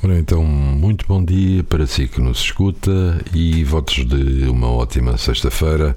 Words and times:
Ora 0.00 0.16
então, 0.16 0.44
muito 0.44 1.04
bom 1.08 1.24
dia 1.24 1.64
para 1.64 1.84
si 1.84 2.06
que 2.06 2.20
nos 2.20 2.38
escuta 2.38 3.20
e 3.34 3.64
votos 3.64 4.06
de 4.06 4.48
uma 4.48 4.70
ótima 4.70 5.18
sexta-feira. 5.18 5.96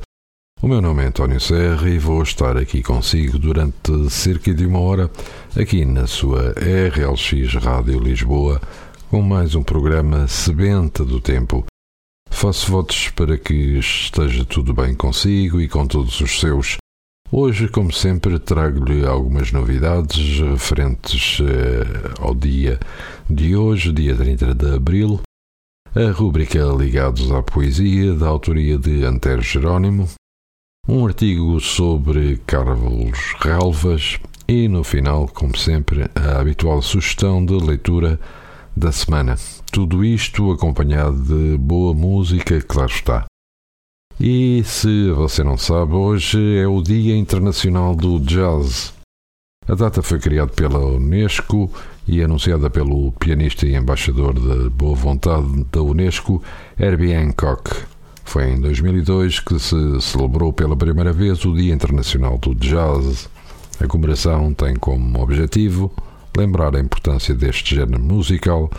O 0.59 0.67
meu 0.67 0.81
nome 0.81 1.03
é 1.03 1.07
António 1.07 1.39
Serra 1.39 1.87
e 1.87 1.99
vou 1.99 2.23
estar 2.23 2.57
aqui 2.57 2.81
consigo 2.81 3.37
durante 3.37 4.09
cerca 4.09 4.51
de 4.55 4.65
uma 4.65 4.79
hora 4.79 5.11
aqui 5.55 5.85
na 5.85 6.07
sua 6.07 6.51
RLX 6.53 7.53
Rádio 7.63 7.99
Lisboa 7.99 8.59
com 9.07 9.21
mais 9.21 9.53
um 9.53 9.61
programa 9.61 10.27
Sebenta 10.27 11.05
do 11.05 11.21
Tempo. 11.21 11.63
Faço 12.27 12.71
votos 12.71 13.09
para 13.09 13.37
que 13.37 13.77
esteja 13.77 14.43
tudo 14.45 14.73
bem 14.73 14.95
consigo 14.95 15.61
e 15.61 15.67
com 15.67 15.85
todos 15.85 16.19
os 16.21 16.39
seus. 16.39 16.80
Hoje, 17.33 17.69
como 17.69 17.93
sempre, 17.93 18.37
trago-lhe 18.37 19.05
algumas 19.05 19.53
novidades 19.53 20.37
referentes 20.41 21.39
eh, 21.39 22.11
ao 22.19 22.35
dia 22.35 22.77
de 23.29 23.55
hoje, 23.55 23.93
dia 23.93 24.13
30 24.13 24.53
de 24.53 24.75
abril, 24.75 25.21
a 25.95 26.11
rúbrica 26.11 26.59
Ligados 26.77 27.31
à 27.31 27.41
Poesia, 27.41 28.13
da 28.15 28.27
autoria 28.27 28.77
de 28.77 29.05
Antero 29.05 29.41
Jerónimo, 29.41 30.09
um 30.85 31.07
artigo 31.07 31.57
sobre 31.61 32.35
Carlos 32.45 33.17
Relvas 33.39 34.19
e, 34.45 34.67
no 34.67 34.83
final, 34.83 35.25
como 35.29 35.57
sempre, 35.57 36.11
a 36.13 36.41
habitual 36.41 36.81
sugestão 36.81 37.45
de 37.45 37.53
leitura 37.53 38.19
da 38.75 38.91
semana. 38.91 39.37
Tudo 39.71 40.03
isto 40.03 40.51
acompanhado 40.51 41.15
de 41.15 41.57
boa 41.57 41.93
música, 41.93 42.61
claro 42.61 42.91
está. 42.91 43.25
E 44.23 44.63
se 44.63 45.09
você 45.13 45.43
não 45.43 45.57
sabe, 45.57 45.93
hoje 45.93 46.37
é 46.55 46.67
o 46.67 46.79
Dia 46.79 47.17
Internacional 47.17 47.95
do 47.95 48.19
Jazz. 48.19 48.93
A 49.67 49.73
data 49.73 50.03
foi 50.03 50.19
criada 50.19 50.51
pela 50.51 50.77
Unesco 50.77 51.71
e 52.07 52.21
anunciada 52.21 52.69
pelo 52.69 53.11
pianista 53.13 53.65
e 53.65 53.75
embaixador 53.75 54.35
de 54.35 54.69
boa 54.69 54.93
vontade 54.93 55.65
da 55.71 55.81
Unesco, 55.81 56.39
Herbie 56.79 57.15
Hancock. 57.15 57.71
Foi 58.23 58.43
em 58.51 58.61
2002 58.61 59.39
que 59.39 59.57
se 59.57 59.99
celebrou 59.99 60.53
pela 60.53 60.77
primeira 60.77 61.11
vez 61.11 61.43
o 61.43 61.55
Dia 61.55 61.73
Internacional 61.73 62.37
do 62.37 62.53
Jazz. 62.53 63.27
A 63.79 63.87
comemoração 63.87 64.53
tem 64.53 64.75
como 64.75 65.19
objetivo 65.19 65.91
lembrar 66.37 66.75
a 66.75 66.79
importância 66.79 67.33
deste 67.33 67.73
género 67.73 67.99
musical 67.99 68.69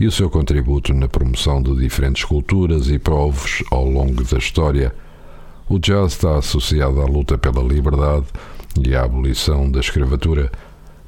e 0.00 0.06
o 0.06 0.10
seu 0.10 0.30
contributo 0.30 0.94
na 0.94 1.06
promoção 1.06 1.62
de 1.62 1.76
diferentes 1.76 2.24
culturas 2.24 2.88
e 2.88 2.98
povos 2.98 3.62
ao 3.70 3.84
longo 3.84 4.24
da 4.24 4.38
história. 4.38 4.94
O 5.68 5.78
jazz 5.78 6.14
está 6.14 6.38
associado 6.38 7.02
à 7.02 7.04
luta 7.04 7.36
pela 7.36 7.62
liberdade 7.62 8.24
e 8.82 8.96
à 8.96 9.04
abolição 9.04 9.70
da 9.70 9.78
escravatura 9.78 10.50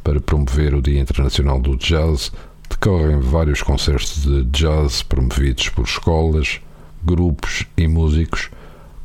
para 0.04 0.20
promover 0.20 0.74
o 0.74 0.82
Dia 0.82 1.00
Internacional 1.00 1.58
do 1.58 1.74
Jazz, 1.76 2.30
decorrem 2.68 3.18
vários 3.18 3.62
concertos 3.62 4.24
de 4.24 4.44
jazz 4.44 5.02
promovidos 5.02 5.70
por 5.70 5.84
escolas, 5.84 6.60
grupos 7.02 7.66
e 7.76 7.88
músicos, 7.88 8.50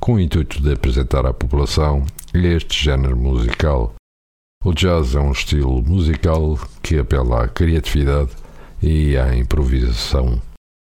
com 0.02 0.16
o 0.16 0.20
intuito 0.20 0.62
de 0.62 0.74
apresentar 0.74 1.26
à 1.26 1.34
população 1.34 2.06
este 2.34 2.84
género 2.84 3.16
musical. 3.16 3.94
O 4.66 4.74
jazz 4.74 5.16
é 5.16 5.20
um 5.20 5.32
estilo 5.32 5.82
musical 5.82 6.60
que 6.84 6.98
apela 6.98 7.46
à 7.46 7.48
criatividade 7.48 8.32
e 8.82 9.18
à 9.18 9.36
improvisação. 9.36 10.42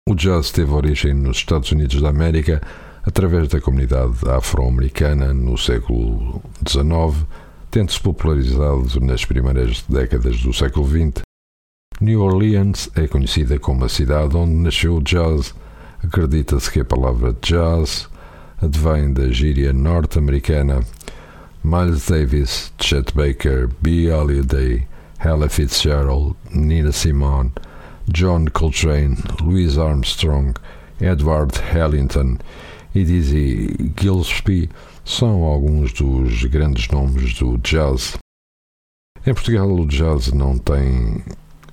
O 0.08 0.14
jazz 0.14 0.50
teve 0.50 0.72
origem 0.72 1.14
nos 1.14 1.38
Estados 1.38 1.72
Unidos 1.72 2.00
da 2.00 2.10
América 2.10 2.60
através 3.02 3.48
da 3.48 3.60
comunidade 3.60 4.16
afro-americana 4.28 5.32
no 5.32 5.56
século 5.56 6.42
XIX 6.66 7.26
tendo-se 7.74 8.00
popularizado 8.00 9.00
nas 9.00 9.24
primeiras 9.24 9.82
décadas 9.88 10.40
do 10.40 10.52
século 10.52 10.86
XX. 10.86 11.22
New 12.00 12.20
Orleans 12.20 12.88
é 12.94 13.08
conhecida 13.08 13.58
como 13.58 13.84
a 13.84 13.88
cidade 13.88 14.36
onde 14.36 14.52
nasceu 14.52 14.98
o 14.98 15.02
jazz. 15.02 15.52
Acredita-se 16.00 16.70
que 16.70 16.78
a 16.78 16.84
palavra 16.84 17.36
jazz 17.42 18.08
advém 18.62 19.12
da 19.12 19.28
gíria 19.28 19.72
norte-americana. 19.72 20.84
Miles 21.64 22.06
Davis, 22.06 22.72
Chet 22.78 23.12
Baker, 23.12 23.68
B. 23.82 24.08
Holiday, 24.08 24.86
Ella 25.18 25.48
Fitzgerald, 25.48 26.36
Nina 26.52 26.92
Simone, 26.92 27.50
John 28.09 28.47
Coltrane, 28.47 29.16
Louis 29.41 29.78
Armstrong, 29.78 30.54
Edward 31.00 31.59
Hallington 31.72 32.38
e 32.94 33.04
Dizzy 33.04 33.92
Gillespie 33.98 34.69
são 35.04 35.42
alguns 35.42 35.92
dos 35.92 36.44
grandes 36.44 36.88
nomes 36.88 37.34
do 37.34 37.59
jazz. 37.59 38.16
Em 39.26 39.34
Portugal, 39.34 39.70
o 39.70 39.87
jazz 39.87 40.32
não 40.32 40.59
tem 40.59 41.22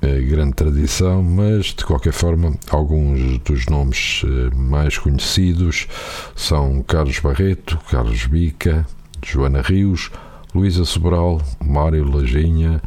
eh, 0.01 0.21
grande 0.21 0.53
tradição, 0.53 1.21
mas 1.21 1.67
de 1.67 1.85
qualquer 1.85 2.13
forma, 2.13 2.55
alguns 2.69 3.37
dos 3.39 3.67
nomes 3.67 4.23
eh, 4.25 4.55
mais 4.55 4.97
conhecidos 4.97 5.87
são 6.35 6.81
Carlos 6.81 7.19
Barreto, 7.19 7.77
Carlos 7.89 8.25
Bica, 8.25 8.85
Joana 9.23 9.61
Rios, 9.61 10.09
Luísa 10.55 10.85
Sobral, 10.85 11.41
Mário 11.63 12.03
Lajinha, 12.03 12.81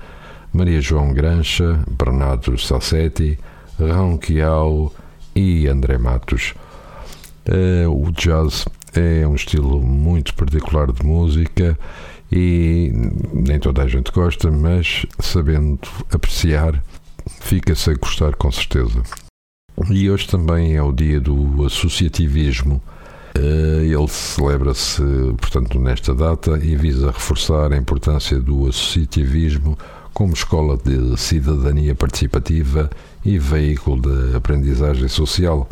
Maria 0.54 0.80
João 0.80 1.12
Grancha, 1.12 1.84
Bernardo 1.98 2.56
Sassetti, 2.56 3.36
Rão 3.76 4.20
e 5.34 5.66
André 5.66 5.98
Matos. 5.98 6.54
Uh, 7.46 7.90
o 7.90 8.12
jazz 8.12 8.64
é 8.94 9.26
um 9.26 9.34
estilo 9.34 9.82
muito 9.82 10.32
particular 10.34 10.92
de 10.92 11.04
música 11.04 11.76
e 12.30 12.92
nem 13.32 13.58
toda 13.58 13.82
a 13.82 13.88
gente 13.88 14.12
gosta, 14.12 14.48
mas 14.48 15.04
sabendo 15.18 15.80
apreciar, 16.12 16.80
fica-se 17.40 17.90
a 17.90 17.94
gostar 17.94 18.36
com 18.36 18.52
certeza. 18.52 19.02
E 19.90 20.08
hoje 20.08 20.28
também 20.28 20.76
é 20.76 20.82
o 20.82 20.92
dia 20.92 21.20
do 21.20 21.66
associativismo. 21.66 22.80
Eh, 23.34 23.86
ele 23.86 24.08
celebra-se, 24.08 25.02
portanto, 25.36 25.80
nesta 25.80 26.14
data 26.14 26.58
e 26.62 26.76
visa 26.76 27.10
reforçar 27.10 27.72
a 27.72 27.76
importância 27.76 28.38
do 28.38 28.68
associativismo 28.68 29.76
como 30.14 30.32
escola 30.32 30.78
de 30.78 31.18
cidadania 31.18 31.94
participativa 31.94 32.88
e 33.24 33.38
veículo 33.38 34.00
de 34.00 34.36
aprendizagem 34.36 35.08
social 35.08 35.68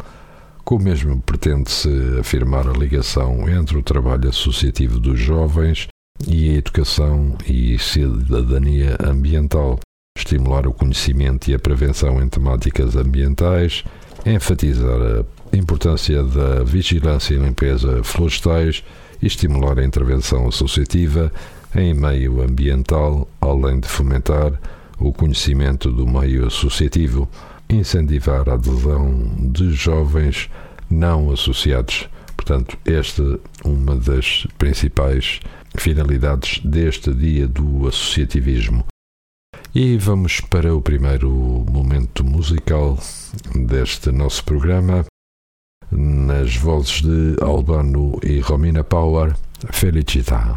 com 0.65 0.77
o 0.77 0.81
mesmo 0.81 1.21
pretende-se 1.21 1.89
afirmar 2.21 2.69
a 2.69 2.73
ligação 2.73 3.49
entre 3.49 3.77
o 3.77 3.83
trabalho 3.83 4.29
associativo 4.29 4.99
dos 4.99 5.19
jovens 5.19 5.89
e 6.27 6.51
a 6.51 6.55
educação 6.55 7.37
e 7.47 7.79
cidadania 7.79 8.97
ambiental, 9.03 9.81
estimular 10.17 10.67
o 10.67 10.73
conhecimento 10.73 11.51
e 11.51 11.55
a 11.55 11.59
prevenção 11.59 12.23
em 12.23 12.29
temáticas 12.29 12.95
ambientais, 12.95 13.83
enfatizar 14.25 15.25
a 15.53 15.57
importância 15.57 16.23
da 16.23 16.63
vigilância 16.63 17.35
e 17.35 17.39
limpeza 17.39 18.03
florestais 18.05 18.85
e 19.21 19.27
estimular 19.27 19.79
a 19.79 19.85
intervenção 19.85 20.47
associativa 20.47 21.33
em 21.75 21.95
meio 21.95 22.43
ambiental, 22.43 23.29
além 23.41 23.81
de 23.81 23.89
fomentar 23.89 24.61
o 24.99 25.13
conhecimento 25.13 25.91
do 25.91 26.07
meio 26.07 26.47
associativo 26.47 27.29
incentivar 27.69 28.49
a 28.49 28.55
adesão 28.55 29.31
de 29.39 29.73
jovens 29.73 30.51
não 30.91 31.31
associados. 31.33 32.09
Portanto, 32.37 32.77
esta 32.85 33.23
é 33.23 33.69
uma 33.69 33.97
das 33.97 34.47
principais 34.59 35.41
finalidades 35.77 36.61
deste 36.65 37.13
dia 37.15 37.49
do 37.49 37.89
associativismo. 37.89 38.85
E 39.75 39.97
vamos 39.97 40.41
para 40.41 40.75
o 40.75 40.83
primeiro 40.83 41.31
momento 41.31 42.23
musical 42.25 42.99
deste 43.55 44.11
nosso 44.11 44.45
programa, 44.45 45.05
nas 45.91 46.57
vozes 46.57 47.01
de 47.01 47.37
Albano 47.41 48.19
e 48.23 48.41
Romina 48.41 48.85
Power, 48.85 49.35
Felicità. 49.71 50.57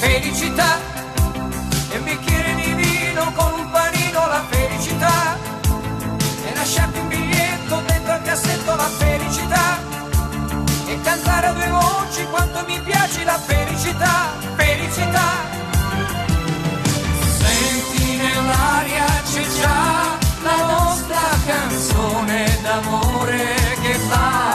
felicità. 0.00 0.78
E 1.90 1.98
un 1.98 2.04
bicchiere 2.04 2.54
di 2.54 2.72
vino 2.72 3.32
con 3.34 3.52
un 3.60 3.70
panino 3.70 4.26
la 4.26 4.42
felicità. 4.48 5.36
E 6.46 6.54
lasciarti 6.54 6.98
un 6.98 7.08
biglietto 7.08 7.82
dentro 7.86 8.12
al 8.12 8.22
cassetto 8.22 8.74
la 8.74 8.90
felicità. 8.98 9.78
E 10.86 11.00
cantare 11.02 11.46
a 11.48 11.52
due 11.52 11.68
voci 11.68 12.24
quanto 12.30 12.64
mi 12.66 12.80
piace 12.80 13.24
la 13.24 13.38
felicità. 13.38 14.32
Felicità. 14.56 15.28
Senti 17.38 18.16
nell'aria 18.16 19.06
c'è 19.30 19.44
già 19.60 20.18
la 20.42 20.64
nostra 20.64 21.20
canzone 21.46 22.58
d'amore 22.62 23.54
che 23.82 23.94
fa 24.08 24.50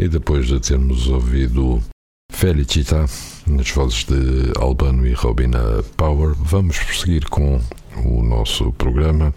E 0.00 0.08
depois 0.08 0.46
de 0.46 0.58
termos 0.58 1.08
ouvido 1.08 1.78
Felicita 2.32 3.04
nas 3.46 3.70
vozes 3.70 4.04
de 4.04 4.50
Albano 4.58 5.06
e 5.06 5.12
Robina 5.12 5.84
Power, 5.94 6.34
vamos 6.36 6.78
prosseguir 6.78 7.28
com 7.28 7.60
o 8.02 8.22
nosso 8.22 8.72
programa 8.72 9.34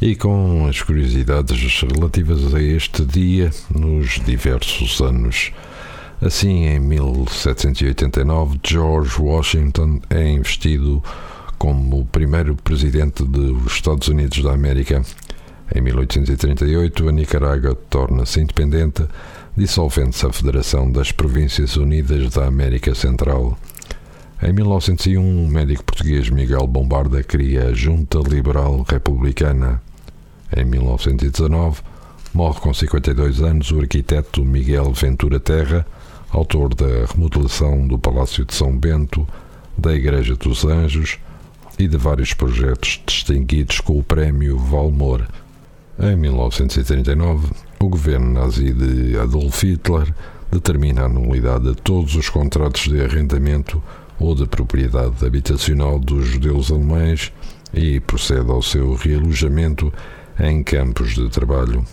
e 0.00 0.14
com 0.14 0.68
as 0.68 0.80
curiosidades 0.80 1.80
relativas 1.80 2.54
a 2.54 2.62
este 2.62 3.04
dia 3.04 3.50
nos 3.74 4.20
diversos 4.24 5.00
anos. 5.00 5.50
Assim, 6.22 6.66
em 6.66 6.78
1789, 6.78 8.60
George 8.64 9.20
Washington 9.20 10.00
é 10.10 10.30
investido 10.30 11.02
como 11.58 12.02
o 12.02 12.06
primeiro 12.06 12.54
presidente 12.54 13.24
dos 13.24 13.66
Estados 13.66 14.06
Unidos 14.06 14.44
da 14.44 14.52
América. 14.52 15.02
Em 15.74 15.80
1838, 15.80 17.08
a 17.08 17.12
Nicarágua 17.12 17.74
torna-se 17.90 18.40
independente, 18.40 19.02
dissolvendo-se 19.58 20.24
a 20.24 20.32
Federação 20.32 20.88
das 20.88 21.10
Províncias 21.10 21.76
Unidas 21.76 22.34
da 22.34 22.46
América 22.46 22.94
Central. 22.94 23.58
Em 24.40 24.52
1901, 24.52 25.44
o 25.44 25.48
médico 25.48 25.82
português 25.82 26.30
Miguel 26.30 26.64
Bombarda 26.64 27.24
cria 27.24 27.66
a 27.66 27.72
Junta 27.72 28.20
Liberal 28.20 28.86
Republicana. 28.88 29.82
Em 30.56 30.64
1919, 30.64 31.80
morre 32.32 32.60
com 32.60 32.72
52 32.72 33.42
anos 33.42 33.72
o 33.72 33.80
arquiteto 33.80 34.44
Miguel 34.44 34.92
Ventura 34.92 35.40
Terra, 35.40 35.84
autor 36.30 36.72
da 36.72 37.06
remodelação 37.12 37.84
do 37.84 37.98
Palácio 37.98 38.44
de 38.44 38.54
São 38.54 38.78
Bento, 38.78 39.26
da 39.76 39.92
Igreja 39.92 40.36
dos 40.36 40.64
Anjos 40.64 41.18
e 41.76 41.88
de 41.88 41.96
vários 41.96 42.32
projetos 42.32 43.02
distinguidos 43.04 43.80
com 43.80 43.98
o 43.98 44.04
Prémio 44.04 44.56
Valmor. 44.56 45.26
Em 45.98 46.14
1939, 46.14 47.48
o 47.80 47.88
governo 47.88 48.32
nazi 48.32 48.72
de 48.72 49.16
Adolf 49.18 49.62
Hitler 49.62 50.12
determina 50.50 51.04
a 51.04 51.08
nulidade 51.08 51.70
de 51.70 51.74
todos 51.76 52.14
os 52.16 52.28
contratos 52.28 52.88
de 52.88 53.00
arrendamento 53.00 53.82
ou 54.18 54.34
de 54.34 54.46
propriedade 54.46 55.24
habitacional 55.24 55.98
dos 55.98 56.26
judeus 56.26 56.72
alemães 56.72 57.32
e 57.72 58.00
procede 58.00 58.50
ao 58.50 58.62
seu 58.62 58.94
realojamento 58.94 59.92
em 60.40 60.62
campos 60.62 61.14
de 61.14 61.28
trabalho. 61.28 61.84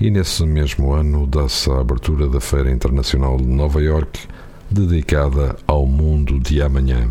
E 0.00 0.10
nesse 0.10 0.44
mesmo 0.44 0.92
ano 0.92 1.26
dá-se 1.26 1.70
a 1.70 1.80
abertura 1.80 2.28
da 2.28 2.40
Feira 2.40 2.70
Internacional 2.70 3.36
de 3.36 3.46
Nova 3.46 3.82
York, 3.82 4.20
dedicada 4.70 5.56
ao 5.66 5.86
mundo 5.86 6.38
de 6.38 6.60
amanhã. 6.60 7.08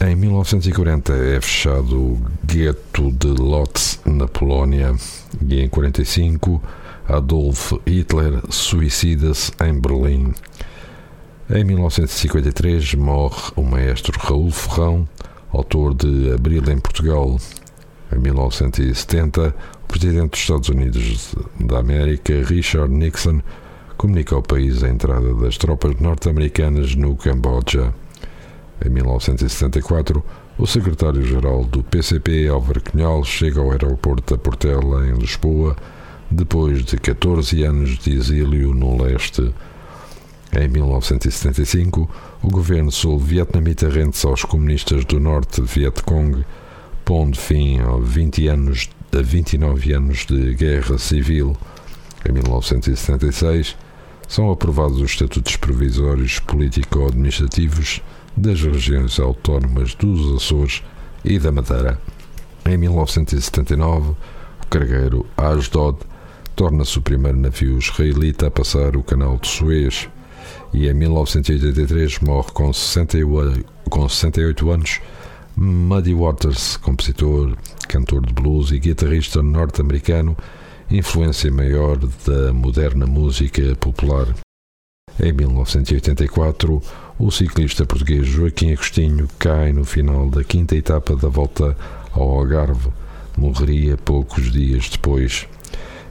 Em 0.00 0.14
1940 0.14 1.12
é 1.12 1.40
fechado 1.40 1.96
o 1.96 2.22
gueto 2.44 3.10
de 3.12 3.28
Lodz, 3.28 4.00
na 4.04 4.28
Polónia, 4.28 4.94
e 5.40 5.54
em 5.54 5.68
1945 5.68 6.62
Adolf 7.08 7.72
Hitler 7.86 8.42
suicida-se 8.50 9.52
em 9.64 9.78
Berlim. 9.78 10.34
Em 11.48 11.62
1953 11.62 12.94
morre 12.94 13.52
o 13.54 13.62
maestro 13.62 14.18
Raul 14.18 14.50
Ferrão, 14.50 15.08
autor 15.52 15.94
de 15.94 16.32
Abril 16.32 16.62
em 16.68 16.78
Portugal. 16.78 17.38
Em 18.12 18.18
1970, 18.18 19.54
o 19.84 19.86
presidente 19.86 20.30
dos 20.30 20.40
Estados 20.40 20.68
Unidos 20.68 21.34
da 21.60 21.78
América, 21.78 22.42
Richard 22.44 22.92
Nixon, 22.92 23.40
comunica 23.96 24.34
ao 24.34 24.42
país 24.42 24.82
a 24.82 24.88
entrada 24.88 25.32
das 25.34 25.56
tropas 25.56 25.98
norte-americanas 26.00 26.96
no 26.96 27.16
Camboja. 27.16 27.94
Em 28.84 28.90
1974, 28.90 30.22
o 30.58 30.66
secretário-geral 30.66 31.64
do 31.64 31.82
PCP, 31.82 32.48
Álvaro 32.48 32.80
Cunhal, 32.80 33.22
chega 33.24 33.60
ao 33.60 33.70
aeroporto 33.70 34.34
da 34.34 34.42
Portela, 34.42 35.06
em 35.06 35.12
Lisboa, 35.12 35.76
depois 36.30 36.84
de 36.84 36.96
14 36.96 37.62
anos 37.64 37.98
de 37.98 38.14
exílio 38.14 38.74
no 38.74 39.02
leste. 39.02 39.52
Em 40.52 40.68
1975, 40.68 42.08
o 42.42 42.48
governo 42.48 42.90
sul-vietnamita 42.90 43.88
rende-se 43.88 44.26
aos 44.26 44.44
comunistas 44.44 45.04
do 45.04 45.20
norte 45.20 45.60
Vietcong, 45.60 46.44
pondo 47.04 47.36
fim 47.36 47.78
a 47.80 47.96
20 47.98 48.48
anos 48.48 48.88
a 49.12 49.22
29 49.22 49.92
anos 49.92 50.26
de 50.26 50.54
guerra 50.54 50.98
civil. 50.98 51.56
Em 52.28 52.32
1976, 52.32 53.76
são 54.28 54.50
aprovados 54.50 54.98
os 54.98 55.10
estatutos 55.10 55.56
provisórios 55.56 56.38
político-administrativos 56.40 58.02
das 58.36 58.60
regiões 58.60 59.18
autónomas 59.18 59.94
dos 59.94 60.36
Açores 60.36 60.82
e 61.24 61.38
da 61.38 61.52
Madeira. 61.52 61.98
Em 62.64 62.76
1979, 62.76 64.10
o 64.10 64.16
cargueiro 64.68 65.26
Asdod 65.36 65.98
torna-se 66.56 66.98
o 66.98 67.02
primeiro 67.02 67.36
navio 67.36 67.78
israelita 67.78 68.46
a 68.46 68.50
passar 68.50 68.96
o 68.96 69.02
canal 69.02 69.36
de 69.36 69.46
Suez 69.46 70.08
e 70.72 70.88
em 70.88 70.94
1983 70.94 72.18
morre 72.20 72.50
com 72.52 72.72
68, 72.72 73.64
com 73.90 74.08
68 74.08 74.70
anos 74.70 75.00
Muddy 75.54 76.14
Waters, 76.14 76.78
compositor, 76.78 77.56
cantor 77.88 78.24
de 78.24 78.32
blues 78.32 78.72
e 78.72 78.78
guitarrista 78.78 79.42
norte-americano, 79.42 80.36
influência 80.90 81.50
maior 81.52 81.98
da 81.98 82.52
moderna 82.52 83.06
música 83.06 83.76
popular. 83.76 84.26
Em 85.20 85.32
1984, 85.32 86.82
o 87.18 87.30
ciclista 87.30 87.86
português 87.86 88.26
Joaquim 88.26 88.72
Agostinho 88.72 89.28
cai 89.38 89.72
no 89.72 89.84
final 89.84 90.28
da 90.28 90.42
quinta 90.44 90.74
etapa 90.76 91.16
da 91.16 91.28
volta 91.28 91.76
ao 92.12 92.30
Algarve. 92.30 92.90
Morreria 93.36 93.96
poucos 93.96 94.50
dias 94.50 94.88
depois. 94.88 95.46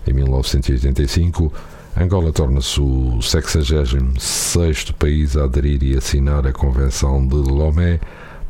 Em 0.07 0.13
1985, 0.13 1.51
Angola 1.97 2.31
torna-se 2.31 2.79
o 2.79 3.21
66 3.21 4.91
país 4.91 5.37
a 5.37 5.45
aderir 5.45 5.81
e 5.83 5.97
assinar 5.97 6.45
a 6.45 6.51
Convenção 6.51 7.25
de 7.25 7.35
Lomé, 7.35 7.99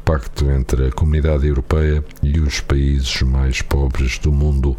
pacto 0.04 0.50
entre 0.50 0.88
a 0.88 0.92
Comunidade 0.92 1.48
Europeia 1.48 2.04
e 2.22 2.40
os 2.40 2.60
países 2.60 3.22
mais 3.22 3.62
pobres 3.62 4.20
do 4.20 4.32
mundo. 4.32 4.76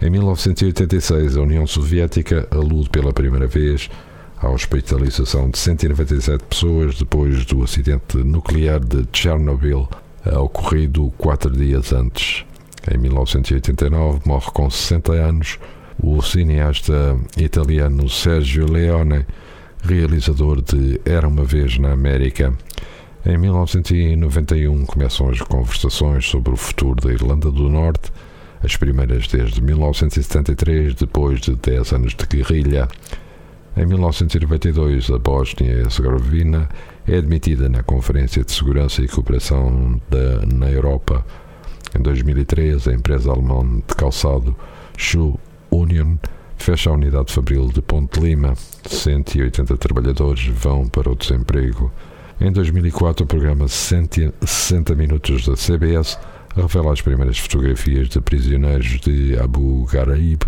Em 0.00 0.08
1986, 0.10 1.36
a 1.36 1.42
União 1.42 1.66
Soviética 1.66 2.46
alude 2.50 2.90
pela 2.90 3.12
primeira 3.12 3.46
vez 3.46 3.90
à 4.38 4.48
hospitalização 4.48 5.50
de 5.50 5.58
197 5.58 6.44
pessoas 6.44 6.98
depois 6.98 7.44
do 7.44 7.62
acidente 7.62 8.18
nuclear 8.18 8.80
de 8.80 9.06
Chernobyl, 9.12 9.88
ocorrido 10.26 11.12
quatro 11.16 11.50
dias 11.50 11.92
antes. 11.92 12.44
Em 12.92 12.98
1989, 12.98 14.20
morre 14.26 14.50
com 14.52 14.68
60 14.68 15.12
anos 15.12 15.58
o 16.02 16.20
cineasta 16.20 17.18
italiano 17.36 18.08
Sergio 18.10 18.70
Leone, 18.70 19.24
realizador 19.82 20.60
de 20.60 21.00
Era 21.04 21.26
uma 21.26 21.44
Vez 21.44 21.78
na 21.78 21.92
América. 21.92 22.52
Em 23.24 23.38
1991 23.38 24.84
começam 24.84 25.30
as 25.30 25.40
conversações 25.40 26.26
sobre 26.26 26.52
o 26.52 26.56
futuro 26.56 27.00
da 27.00 27.10
Irlanda 27.10 27.50
do 27.50 27.70
Norte, 27.70 28.12
as 28.62 28.76
primeiras 28.76 29.28
desde 29.28 29.62
1973, 29.62 30.94
depois 30.94 31.40
de 31.40 31.54
10 31.54 31.92
anos 31.92 32.14
de 32.14 32.26
guerrilha. 32.26 32.86
Em 33.76 33.86
1992, 33.86 35.10
a 35.10 35.18
Bósnia-Herzegovina 35.18 36.68
é 37.08 37.16
admitida 37.16 37.68
na 37.68 37.82
Conferência 37.82 38.44
de 38.44 38.52
Segurança 38.52 39.02
e 39.02 39.08
Cooperação 39.08 40.00
da, 40.10 40.44
na 40.46 40.70
Europa. 40.70 41.24
Em 41.98 42.02
2003, 42.02 42.88
a 42.88 42.92
empresa 42.92 43.30
alemã 43.30 43.82
de 43.86 43.94
calçado 43.94 44.56
Schuh 44.96 45.38
Union 45.70 46.16
fecha 46.56 46.90
a 46.90 46.94
unidade 46.94 47.32
fabril 47.32 47.68
de 47.68 47.82
Ponte 47.82 48.20
Lima. 48.20 48.54
180 48.86 49.76
trabalhadores 49.76 50.46
vão 50.46 50.88
para 50.88 51.10
o 51.10 51.14
desemprego. 51.14 51.92
Em 52.40 52.50
2004, 52.50 53.24
o 53.24 53.26
programa 53.26 53.68
60 53.68 54.94
Minutos 54.94 55.46
da 55.46 55.54
CBS 55.54 56.18
revela 56.56 56.92
as 56.92 57.00
primeiras 57.00 57.38
fotografias 57.38 58.08
de 58.08 58.20
prisioneiros 58.20 59.00
de 59.00 59.38
Abu 59.38 59.84
Ghraib 59.86 60.42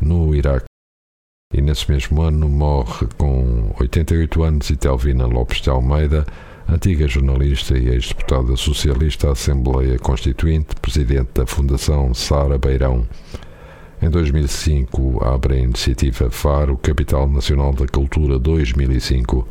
no 0.00 0.34
Iraque. 0.34 0.64
E 1.52 1.60
nesse 1.60 1.90
mesmo 1.90 2.22
ano 2.22 2.48
morre 2.48 3.08
com 3.18 3.74
88 3.80 4.42
anos 4.42 4.70
Itelvina 4.70 5.26
Lopes 5.26 5.60
de 5.60 5.68
Almeida, 5.68 6.24
antiga 6.70 7.08
jornalista 7.08 7.76
e 7.76 7.88
ex-deputada 7.88 8.54
socialista 8.56 9.28
à 9.28 9.32
Assembleia 9.32 9.98
Constituinte, 9.98 10.76
presidente 10.80 11.30
da 11.34 11.44
Fundação 11.44 12.14
Sara 12.14 12.56
Beirão. 12.56 13.04
Em 14.00 14.08
2005, 14.08 15.22
abre 15.24 15.54
a 15.54 15.58
iniciativa 15.58 16.30
Faro 16.30 16.76
Capital 16.76 17.28
Nacional 17.28 17.72
da 17.72 17.86
Cultura 17.86 18.38
2005. 18.38 19.46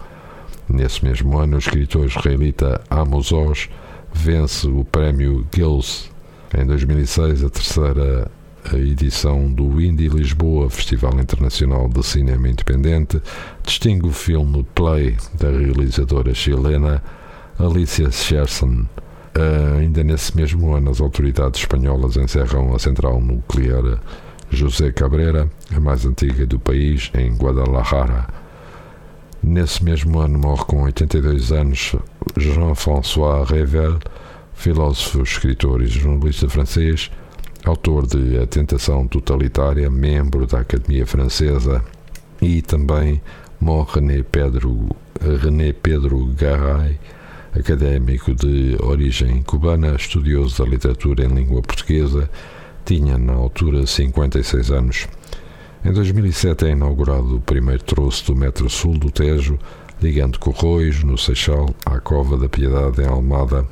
Nesse 0.70 1.04
mesmo 1.04 1.38
ano, 1.38 1.58
o 1.58 1.60
escritor 1.60 2.06
israelita 2.06 2.82
Amos 2.90 3.32
Oz 3.34 3.70
vence 4.14 4.68
o 4.68 4.86
prémio 4.86 5.46
Gills. 5.54 6.10
Em 6.58 6.66
2006, 6.66 7.44
a 7.44 7.50
terceira 7.50 8.32
edição 8.74 9.52
do 9.52 9.82
Indie 9.82 10.10
Lisboa, 10.10 10.70
Festival 10.70 11.20
Internacional 11.20 11.88
de 11.90 12.04
Cinema 12.04 12.50
Independente, 12.50 13.22
distingue 13.64 14.08
o 14.08 14.12
filme 14.12 14.66
Play, 14.76 15.18
da 15.34 15.50
realizadora 15.50 16.34
chilena 16.34 17.02
Alicia 17.58 18.12
Scherson. 18.12 18.86
Ainda 19.78 20.04
nesse 20.04 20.36
mesmo 20.36 20.74
ano, 20.74 20.92
as 20.92 21.00
autoridades 21.00 21.62
espanholas 21.62 22.18
encerram 22.18 22.74
a 22.76 22.80
central 22.80 23.22
nuclear 23.22 24.00
José 24.50 24.92
Cabrera, 24.92 25.50
a 25.74 25.80
mais 25.80 26.06
antiga 26.06 26.46
do 26.46 26.60
país, 26.60 27.12
em 27.14 27.36
Guadalajara. 27.36 28.28
Nesse 29.42 29.84
mesmo 29.84 30.20
ano 30.20 30.38
morre 30.38 30.66
com 30.66 30.84
82 30.84 31.52
anos 31.52 31.96
Jean-François 32.36 33.50
Revel, 33.50 34.00
filósofo, 34.54 35.22
escritor 35.22 35.82
e 35.82 35.88
jornalista 35.88 36.50
francês, 36.50 37.10
autor 37.66 38.08
de 38.08 38.38
A 38.38 38.48
Tentação 38.48 39.08
Totalitária, 39.08 39.90
membro 39.90 40.46
da 40.46 40.60
Academia 40.60 41.06
Francesa, 41.06 41.84
e 42.42 42.62
também 42.62 43.22
morre 43.60 44.00
René 44.00 44.24
Pedro, 44.24 44.90
René 45.42 45.74
Pedro 45.74 46.26
Garay, 46.28 47.00
académico 47.54 48.34
de 48.34 48.78
origem 48.82 49.42
cubana, 49.42 49.96
estudioso 49.96 50.64
da 50.64 50.70
literatura 50.70 51.26
em 51.26 51.30
língua 51.30 51.62
portuguesa 51.62 52.30
tinha, 52.90 53.20
na 53.20 53.34
altura, 53.34 53.86
56 53.86 54.72
anos. 54.72 55.08
Em 55.86 55.94
2007 55.94 56.66
é 56.66 56.72
inaugurado 56.72 57.38
o 57.38 57.40
primeiro 57.40 57.84
troço 57.84 58.26
do 58.26 58.36
metro 58.36 58.68
sul 58.68 58.98
do 58.98 59.12
Tejo, 59.12 59.60
ligando 60.02 60.40
Corroios, 60.40 61.04
no 61.04 61.16
Seixal, 61.16 61.70
à 61.86 62.00
Cova 62.00 62.36
da 62.36 62.50
Piedade, 62.50 63.04
em 63.04 63.06
Almada. 63.06 63.64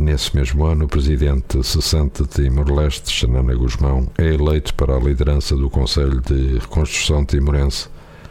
Nesse 0.00 0.34
mesmo 0.36 0.64
ano, 0.64 0.84
o 0.84 0.88
presidente 0.88 1.60
cessante 1.64 2.22
de 2.22 2.28
Timor-Leste, 2.28 3.10
Xanana 3.10 3.52
Guzmão, 3.52 4.06
é 4.16 4.32
eleito 4.32 4.72
para 4.74 4.94
a 4.94 5.00
liderança 5.00 5.56
do 5.56 5.68
Conselho 5.68 6.20
de 6.20 6.56
Reconstrução 6.60 7.24
Timorense. 7.24 7.88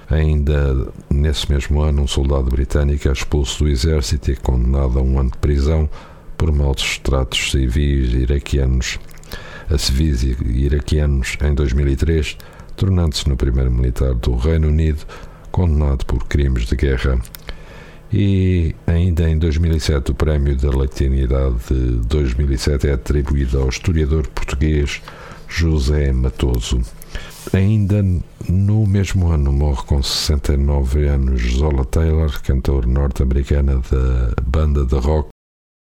Ainda 0.09 0.87
nesse 1.09 1.51
mesmo 1.51 1.81
ano, 1.81 2.03
um 2.03 2.07
soldado 2.07 2.49
britânico 2.49 3.09
é 3.09 3.11
expulso 3.11 3.65
do 3.65 3.69
exército 3.69 4.31
e 4.31 4.33
é 4.33 4.37
condenado 4.37 4.97
a 4.97 5.01
um 5.01 5.19
ano 5.19 5.29
de 5.29 5.37
prisão 5.39 5.89
por 6.37 6.53
maus 6.53 6.99
tratos 6.99 7.51
civis 7.51 8.13
iraquianos 8.13 8.97
a 9.69 9.77
civis 9.77 10.23
iraquianos 10.23 11.37
em 11.41 11.53
2003, 11.53 12.37
tornando-se 12.77 13.27
no 13.27 13.35
primeiro 13.35 13.69
militar 13.69 14.13
do 14.13 14.37
Reino 14.37 14.69
Unido 14.69 15.05
condenado 15.51 16.05
por 16.05 16.23
crimes 16.29 16.65
de 16.65 16.77
guerra. 16.77 17.19
E 18.11 18.73
ainda 18.85 19.29
em 19.29 19.37
2007, 19.37 20.11
o 20.11 20.15
Prémio 20.15 20.55
da 20.55 20.69
Latinidade 20.69 21.55
de 21.69 22.07
2007 22.07 22.87
é 22.87 22.93
atribuído 22.93 23.59
ao 23.59 23.69
historiador 23.69 24.27
português 24.27 25.01
José 25.47 26.11
Matoso. 26.13 26.81
Ainda 27.53 28.03
no 28.47 28.85
mesmo 28.85 29.29
ano 29.29 29.51
morre 29.51 29.83
com 29.85 30.01
69 30.01 31.07
anos 31.07 31.41
Zola 31.53 31.85
Taylor, 31.85 32.41
cantor 32.41 32.85
norte-americana 32.85 33.81
da 33.89 34.41
banda 34.41 34.85
de 34.85 34.95
rock 34.95 35.29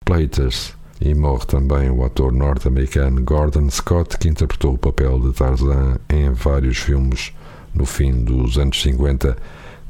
Platers. 0.06 0.76
E 1.00 1.14
morre 1.14 1.46
também 1.46 1.92
o 1.92 2.04
ator 2.04 2.32
norte-americano 2.32 3.22
Gordon 3.22 3.70
Scott, 3.70 4.18
que 4.18 4.28
interpretou 4.28 4.74
o 4.74 4.78
papel 4.78 5.20
de 5.20 5.32
Tarzan 5.34 5.98
em 6.10 6.32
vários 6.32 6.78
filmes 6.78 7.34
no 7.74 7.86
fim 7.86 8.24
dos 8.24 8.58
anos 8.58 8.82
50. 8.82 9.38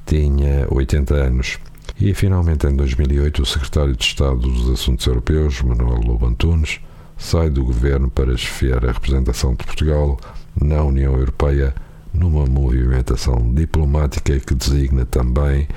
Tinha 0.06 0.68
80 0.70 1.16
anos. 1.16 1.60
E 2.00 2.14
finalmente, 2.14 2.68
em 2.68 2.76
2008, 2.76 3.42
o 3.42 3.46
secretário 3.46 3.96
de 3.96 4.04
Estado 4.04 4.40
dos 4.40 4.70
Assuntos 4.70 5.06
Europeus, 5.08 5.62
Manuel 5.62 6.00
Lobo 6.02 6.28
Antunes, 6.28 6.80
sai 7.18 7.50
do 7.50 7.64
governo 7.66 8.10
para 8.10 8.38
chefiar 8.38 8.86
a 8.86 8.92
representação 8.92 9.56
de 9.56 9.66
Portugal 9.66 10.20
na 10.56 10.84
União 10.84 11.14
Europeia 11.16 11.74
numa 12.14 12.46
movimentação 12.46 13.52
diplomática 13.54 14.40
que 14.40 14.54
designa 14.54 15.06
também 15.06 15.68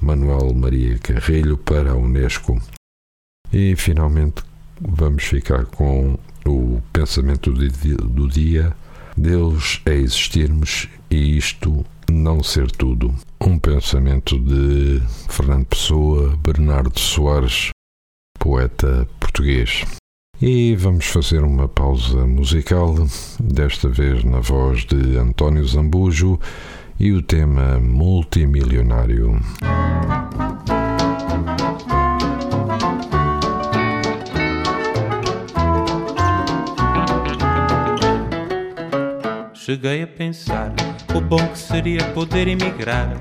Manuel 0.00 0.52
Maria 0.54 0.98
Carrilho 0.98 1.56
para 1.56 1.92
a 1.92 1.96
Unesco. 1.96 2.60
E 3.50 3.74
finalmente 3.76 4.42
vamos 4.80 5.24
ficar 5.24 5.64
com 5.64 6.18
o 6.46 6.80
pensamento 6.92 7.52
do 7.52 8.28
dia: 8.28 8.72
Deus 9.16 9.80
é 9.86 9.94
existirmos 9.94 10.88
e 11.10 11.36
isto 11.36 11.84
não 12.10 12.42
ser 12.42 12.70
tudo. 12.70 13.14
Um 13.48 13.58
pensamento 13.58 14.38
de 14.38 15.00
Fernando 15.28 15.66
Pessoa, 15.66 16.36
Bernardo 16.36 16.98
Soares, 16.98 17.70
poeta 18.38 19.08
português. 19.18 19.84
E 20.40 20.74
vamos 20.76 21.06
fazer 21.06 21.42
uma 21.42 21.68
pausa 21.68 22.26
musical, 22.26 22.94
desta 23.38 23.88
vez 23.88 24.24
na 24.24 24.40
voz 24.40 24.84
de 24.84 25.16
António 25.16 25.66
Zambujo 25.66 26.38
e 26.98 27.12
o 27.12 27.22
tema 27.22 27.78
multimilionário. 27.78 29.40
Cheguei 39.54 40.02
a 40.02 40.06
pensar 40.06 40.74
o 41.14 41.20
bom 41.20 41.44
que 41.48 41.58
seria 41.58 42.04
poder 42.14 42.48
emigrar. 42.48 43.16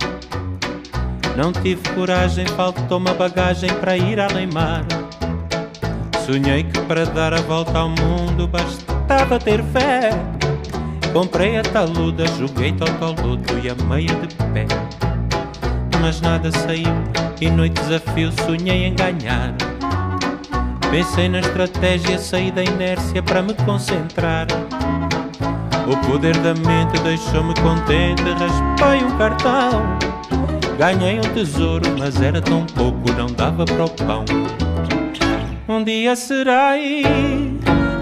Não 1.35 1.51
tive 1.51 1.81
coragem, 1.95 2.45
faltou-me 2.47 3.09
a 3.09 3.13
bagagem 3.13 3.69
para 3.75 3.97
ir 3.97 4.19
além 4.19 4.47
mar. 4.47 4.85
Sonhei 6.25 6.63
que 6.63 6.79
para 6.81 7.05
dar 7.05 7.33
a 7.33 7.41
volta 7.41 7.79
ao 7.79 7.89
mundo 7.89 8.47
bastava 8.47 9.39
ter 9.39 9.63
fé. 9.65 10.11
Comprei 11.13 11.57
a 11.57 11.63
taluda, 11.63 12.25
joguei 12.27 12.71
totoludo 12.73 13.59
e 13.63 13.69
a 13.69 13.75
meia 13.85 14.13
de 14.13 14.35
pé. 14.35 14.67
Mas 16.01 16.21
nada 16.21 16.51
saiu 16.51 16.85
e 17.41 17.49
noite 17.49 17.81
desafio 17.81 18.31
sonhei 18.45 18.85
em 18.85 18.95
ganhar. 18.95 19.55
Pensei 20.91 21.29
na 21.29 21.39
estratégia, 21.39 22.17
saí 22.17 22.51
da 22.51 22.63
inércia 22.63 23.23
para 23.23 23.41
me 23.41 23.53
concentrar. 23.53 24.47
O 25.89 25.97
poder 26.05 26.37
da 26.37 26.53
mente 26.53 27.01
deixou-me 27.01 27.51
contente, 27.55 28.21
raspei 28.21 29.03
um 29.03 29.17
cartão. 29.17 29.97
Ganhei 30.77 31.17
um 31.17 31.33
tesouro, 31.33 31.83
mas 31.97 32.21
era 32.21 32.39
tão 32.39 32.63
pouco, 32.67 33.11
não 33.13 33.25
dava 33.25 33.65
para 33.65 33.85
o 33.85 33.89
pão. 33.89 34.23
Um 35.67 35.83
dia 35.83 36.15
serei 36.15 37.03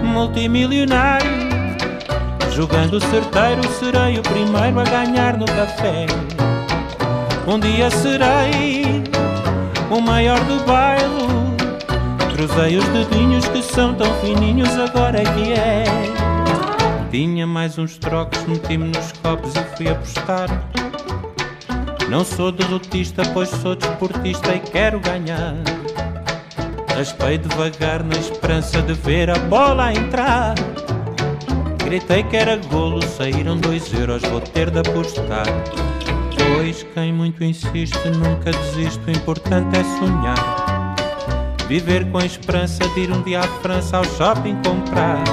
multimilionário. 0.02 1.48
Jogando 2.54 3.00
certeiro, 3.00 3.66
serei 3.80 4.18
o 4.18 4.22
primeiro 4.22 4.80
a 4.80 4.84
ganhar 4.84 5.38
no 5.38 5.46
café. 5.46 6.04
Um 7.46 7.58
dia 7.58 7.90
serei 7.90 9.02
o 9.90 9.98
maior 9.98 10.38
do 10.40 10.62
bairro. 10.66 11.56
Cruzei 12.34 12.76
os 12.76 12.84
dedinhos 12.88 13.48
que 13.48 13.62
são 13.62 13.94
tão 13.94 14.12
fininhos, 14.20 14.78
agora 14.78 15.22
é 15.22 15.24
que 15.24 15.52
é. 15.54 16.17
Tinha 17.10 17.46
mais 17.46 17.78
uns 17.78 17.96
trocos, 17.96 18.44
meti-me 18.44 18.88
nos 18.88 19.12
copos 19.12 19.54
e 19.56 19.76
fui 19.76 19.88
apostar. 19.88 20.48
Não 22.10 22.22
sou 22.22 22.52
derrotista, 22.52 23.22
pois 23.32 23.48
sou 23.48 23.74
desportista 23.74 24.54
e 24.54 24.60
quero 24.60 25.00
ganhar. 25.00 25.54
Raspei 26.94 27.38
devagar 27.38 28.04
na 28.04 28.14
esperança 28.14 28.82
de 28.82 28.92
ver 28.92 29.30
a 29.30 29.38
bola 29.38 29.92
entrar. 29.92 30.54
Gritei 31.82 32.22
que 32.24 32.36
era 32.36 32.56
golo, 32.56 33.02
saíram 33.02 33.56
dois 33.56 33.90
euros, 33.94 34.22
vou 34.24 34.42
ter 34.42 34.70
de 34.70 34.80
apostar. 34.80 35.46
Pois 36.36 36.82
quem 36.92 37.12
muito 37.12 37.42
insiste 37.42 38.08
nunca 38.10 38.50
desiste, 38.50 39.00
o 39.06 39.10
importante 39.10 39.78
é 39.78 39.84
sonhar. 39.98 40.94
Viver 41.68 42.10
com 42.10 42.18
a 42.18 42.26
esperança 42.26 42.86
de 42.88 43.00
ir 43.00 43.10
um 43.10 43.22
dia 43.22 43.40
à 43.40 43.48
França 43.62 43.96
ao 43.96 44.04
shopping 44.04 44.56
comprar. 44.62 45.24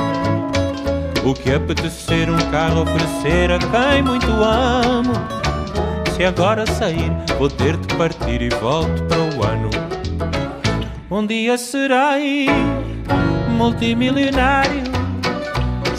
O 1.26 1.34
que 1.34 1.52
apetecer 1.52 2.30
um 2.30 2.38
carro 2.52 2.84
oferecer 2.84 3.52
a 3.52 3.58
quem 3.58 4.04
muito 4.04 4.28
amo. 4.28 5.14
Se 6.16 6.24
agora 6.24 6.68
sair, 6.68 7.12
vou 7.40 7.50
ter 7.50 7.76
de 7.78 7.96
partir 7.96 8.44
e 8.44 8.50
volto 8.50 9.04
para 9.06 9.18
o 9.18 9.44
ano. 9.44 9.72
Um 11.10 11.26
dia 11.26 11.58
serei 11.58 12.48
multimilionário. 13.58 14.84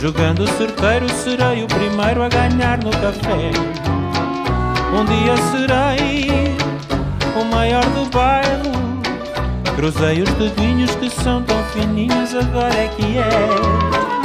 Jogando 0.01 0.47
certeiro, 0.47 1.09
serei 1.09 1.65
o 1.65 1.67
primeiro 1.67 2.23
a 2.23 2.29
ganhar 2.29 2.79
no 2.79 2.91
café. 2.93 3.51
Um 4.95 5.05
dia 5.07 5.37
serei 5.51 6.57
o 7.35 7.45
maior 7.53 7.85
do 7.87 8.09
bairro. 8.11 8.77
Cruzei 9.75 10.23
os 10.23 10.31
dedinhos 10.35 10.95
que 10.95 11.11
são 11.11 11.43
tão 11.43 11.65
fininhos, 11.65 12.33
agora 12.33 12.77
é 12.77 12.89
que 12.97 13.19
é. 13.19 14.16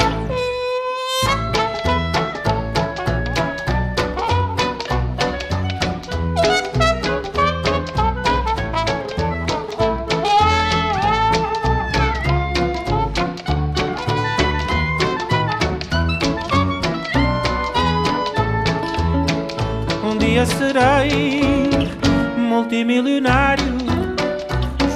Multimilionário. 22.81 23.77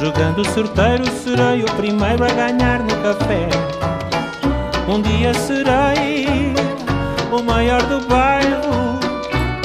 Jogando 0.02 0.44
sorteiro, 0.50 1.06
serei 1.24 1.64
o 1.64 1.72
primeiro 1.76 2.26
a 2.26 2.30
ganhar 2.30 2.80
no 2.80 2.96
café. 3.02 3.48
Um 4.88 5.00
dia 5.02 5.34
serei 5.34 6.54
o 7.32 7.42
maior 7.44 7.82
do 7.84 8.02
bairro. 8.08 9.00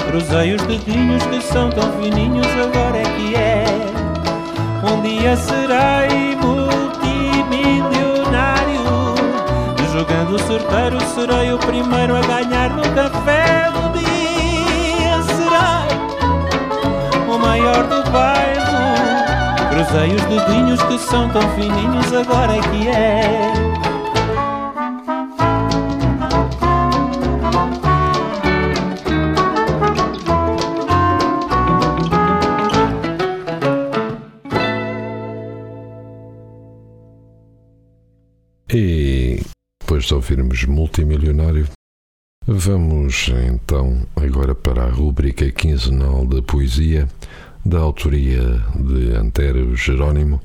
Cruzei 0.09 0.54
os 0.54 0.62
dedinhos 0.62 1.24
que 1.26 1.40
são 1.40 1.70
tão 1.70 1.92
fininhos, 2.00 2.46
agora 2.46 2.98
é 2.98 3.04
que 3.04 3.35
é. 3.35 3.64
Um 4.85 5.02
dia 5.02 5.37
serei 5.37 6.37
multimilionário. 6.37 8.80
Jogando 9.92 10.38
sorteiro, 10.46 11.00
serei 11.14 11.52
o 11.52 11.59
primeiro 11.59 12.16
a 12.16 12.20
ganhar 12.20 12.70
no 12.70 12.83
café. 12.94 13.79
Maior 17.70 17.87
do 17.88 18.11
bairro. 18.11 18.70
Cruzei 19.70 20.14
os 20.14 20.22
dedinhos 20.24 20.83
que 20.83 20.98
são 20.98 21.28
tão 21.30 21.42
fininhos, 21.54 22.12
agora 22.12 22.56
é 22.56 22.61
que 22.61 22.88
é. 22.88 23.50
E 38.72 39.42
depois 39.83 40.04
de 40.04 40.14
ouvirmos 40.14 40.64
Multimilionário, 40.64 41.68
vamos 42.46 43.28
então 43.48 44.06
agora 44.14 44.54
para 44.54 44.85
a 44.85 44.90
rúbrica 44.90 45.50
quinzenal 45.50 46.24
da 46.24 46.40
poesia, 46.40 47.09
da 47.64 47.78
autoria 47.78 48.42
de 48.74 49.14
Antero 49.14 49.76
Jerónimo, 49.76 50.40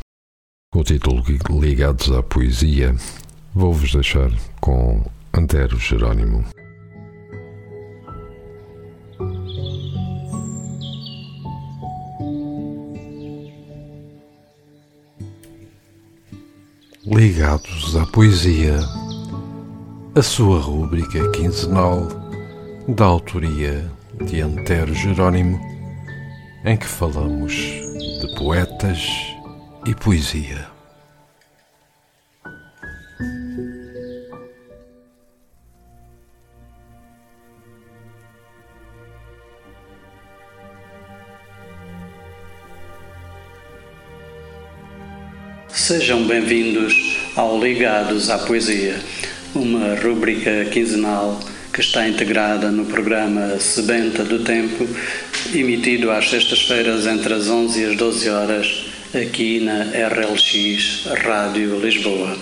com 0.71 0.79
o 0.79 0.83
título 0.83 1.23
Ligados 1.59 2.11
à 2.11 2.21
Poesia. 2.21 2.95
Vou-vos 3.53 3.93
deixar 3.93 4.31
com 4.59 5.03
Antero 5.33 5.77
Jerónimo. 5.79 6.43
Ligados 17.05 17.95
à 17.95 18.05
Poesia, 18.07 18.79
a 20.15 20.21
sua 20.21 20.59
rúbrica 20.59 21.29
quinzenal 21.31 22.07
da 22.87 23.05
autoria 23.05 23.89
de 24.25 24.41
Antero 24.41 24.93
Jerónimo, 24.93 25.74
em 26.65 26.75
que 26.75 26.87
falamos 26.87 27.53
de 27.53 28.35
poetas 28.35 29.07
e 29.85 29.93
poesia. 29.93 30.67
Sejam 45.67 46.25
bem-vindos 46.25 47.29
ao 47.35 47.59
Ligados 47.59 48.31
à 48.31 48.39
Poesia, 48.39 48.99
uma 49.53 49.93
rúbrica 50.01 50.65
quinzenal 50.71 51.39
que 51.75 51.81
está 51.81 52.07
integrada 52.07 52.71
no 52.71 52.85
programa 52.85 53.59
Sebenta 53.59 54.23
do 54.23 54.39
Tempo, 54.45 54.87
emitido 55.53 56.09
às 56.09 56.29
sextas-feiras 56.29 57.05
entre 57.05 57.33
as 57.33 57.49
11 57.49 57.81
e 57.81 57.85
as 57.87 57.97
12 57.97 58.29
horas, 58.29 58.85
aqui 59.13 59.59
na 59.59 59.83
RLX 59.83 61.05
Rádio 61.25 61.77
Lisboa. 61.77 62.37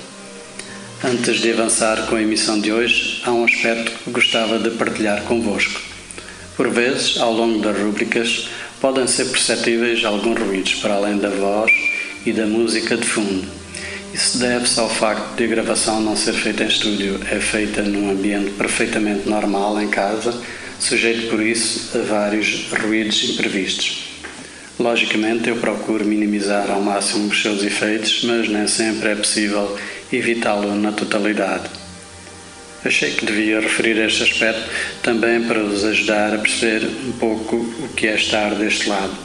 Antes 1.03 1.41
de 1.41 1.51
avançar 1.51 2.05
com 2.05 2.15
a 2.15 2.21
emissão 2.21 2.59
de 2.59 2.71
hoje, 2.71 3.23
há 3.25 3.31
um 3.31 3.43
aspecto 3.43 3.91
que 4.03 4.11
gostava 4.11 4.59
de 4.59 4.69
partilhar 4.69 5.23
convosco. 5.23 5.81
Por 6.55 6.69
vezes, 6.69 7.17
ao 7.17 7.33
longo 7.33 7.57
das 7.57 7.75
rúbricas, 7.75 8.49
podem 8.79 9.07
ser 9.07 9.25
perceptíveis 9.31 10.05
alguns 10.05 10.39
ruídos 10.39 10.75
para 10.75 10.93
além 10.93 11.17
da 11.17 11.29
voz 11.29 11.71
e 12.23 12.31
da 12.31 12.45
música 12.45 12.95
de 12.95 13.07
fundo. 13.07 13.62
Isso 14.13 14.37
deve-se 14.37 14.79
ao 14.79 14.89
facto 14.89 15.35
de 15.35 15.45
a 15.45 15.47
gravação 15.47 15.99
não 15.99 16.15
ser 16.15 16.33
feita 16.33 16.63
em 16.63 16.67
estúdio, 16.67 17.19
é 17.31 17.39
feita 17.39 17.81
num 17.81 18.11
ambiente 18.11 18.51
perfeitamente 18.51 19.27
normal 19.27 19.81
em 19.81 19.89
casa, 19.89 20.39
sujeito 20.79 21.31
por 21.31 21.41
isso 21.41 21.97
a 21.97 22.01
vários 22.03 22.67
ruídos 22.71 23.23
imprevistos. 23.23 24.13
Logicamente, 24.79 25.49
eu 25.49 25.55
procuro 25.55 26.05
minimizar 26.05 26.69
ao 26.69 26.79
máximo 26.79 27.27
os 27.27 27.41
seus 27.41 27.63
efeitos, 27.63 28.23
mas 28.23 28.47
nem 28.47 28.67
sempre 28.67 29.09
é 29.09 29.15
possível 29.15 29.79
evitá-lo 30.11 30.75
na 30.75 30.91
totalidade. 30.91 31.69
Achei 32.85 33.11
que 33.11 33.25
devia 33.25 33.61
referir 33.61 33.97
este 33.97 34.23
aspecto 34.23 34.69
também 35.01 35.41
para 35.43 35.63
vos 35.63 35.83
ajudar 35.85 36.35
a 36.35 36.37
perceber 36.37 36.85
um 36.85 37.13
pouco 37.13 37.55
o 37.55 37.89
que 37.95 38.07
é 38.07 38.15
estar 38.15 38.53
deste 38.55 38.89
lado. 38.89 39.15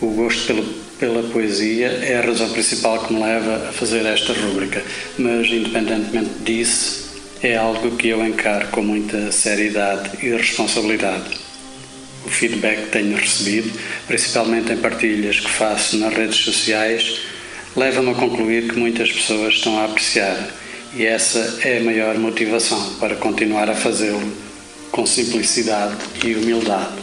O 0.00 0.06
gosto 0.12 0.46
pelo, 0.46 0.81
pela 1.02 1.24
poesia 1.24 1.88
é 2.00 2.16
a 2.16 2.20
razão 2.20 2.48
principal 2.50 2.96
que 3.00 3.12
me 3.12 3.20
leva 3.20 3.70
a 3.70 3.72
fazer 3.72 4.06
esta 4.06 4.32
rúbrica, 4.34 4.84
mas 5.18 5.48
independentemente 5.48 6.30
disso, 6.44 7.10
é 7.42 7.56
algo 7.56 7.96
que 7.96 8.06
eu 8.06 8.24
encaro 8.24 8.68
com 8.68 8.82
muita 8.82 9.32
seriedade 9.32 10.24
e 10.24 10.30
responsabilidade. 10.30 11.24
O 12.24 12.28
feedback 12.28 12.82
que 12.82 12.90
tenho 12.90 13.16
recebido, 13.16 13.68
principalmente 14.06 14.72
em 14.72 14.76
partilhas 14.76 15.40
que 15.40 15.50
faço 15.50 15.96
nas 15.96 16.14
redes 16.14 16.36
sociais, 16.36 17.18
leva-me 17.74 18.12
a 18.12 18.14
concluir 18.14 18.68
que 18.68 18.78
muitas 18.78 19.10
pessoas 19.10 19.54
estão 19.54 19.80
a 19.80 19.86
apreciar. 19.86 20.50
E 20.94 21.04
essa 21.04 21.58
é 21.64 21.78
a 21.78 21.82
maior 21.82 22.16
motivação 22.16 22.94
para 23.00 23.16
continuar 23.16 23.68
a 23.68 23.74
fazê-lo 23.74 24.32
com 24.92 25.04
simplicidade 25.04 25.96
e 26.24 26.36
humildade. 26.36 26.94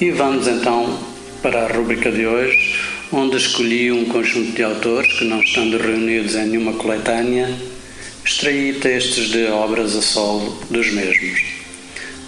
E 0.00 0.10
vamos 0.10 0.48
então 0.48 1.13
para 1.44 1.66
a 1.66 1.68
rubrica 1.68 2.10
de 2.10 2.26
hoje, 2.26 2.74
onde 3.12 3.36
escolhi 3.36 3.92
um 3.92 4.06
conjunto 4.06 4.52
de 4.52 4.62
autores 4.62 5.12
que, 5.12 5.26
não 5.26 5.42
estando 5.42 5.76
reunidos 5.76 6.34
em 6.36 6.46
nenhuma 6.46 6.72
coletânea, 6.72 7.54
extraí 8.24 8.72
textos 8.80 9.28
de 9.28 9.44
obras 9.48 9.94
a 9.94 10.00
solo 10.00 10.58
dos 10.70 10.90
mesmos. 10.90 11.38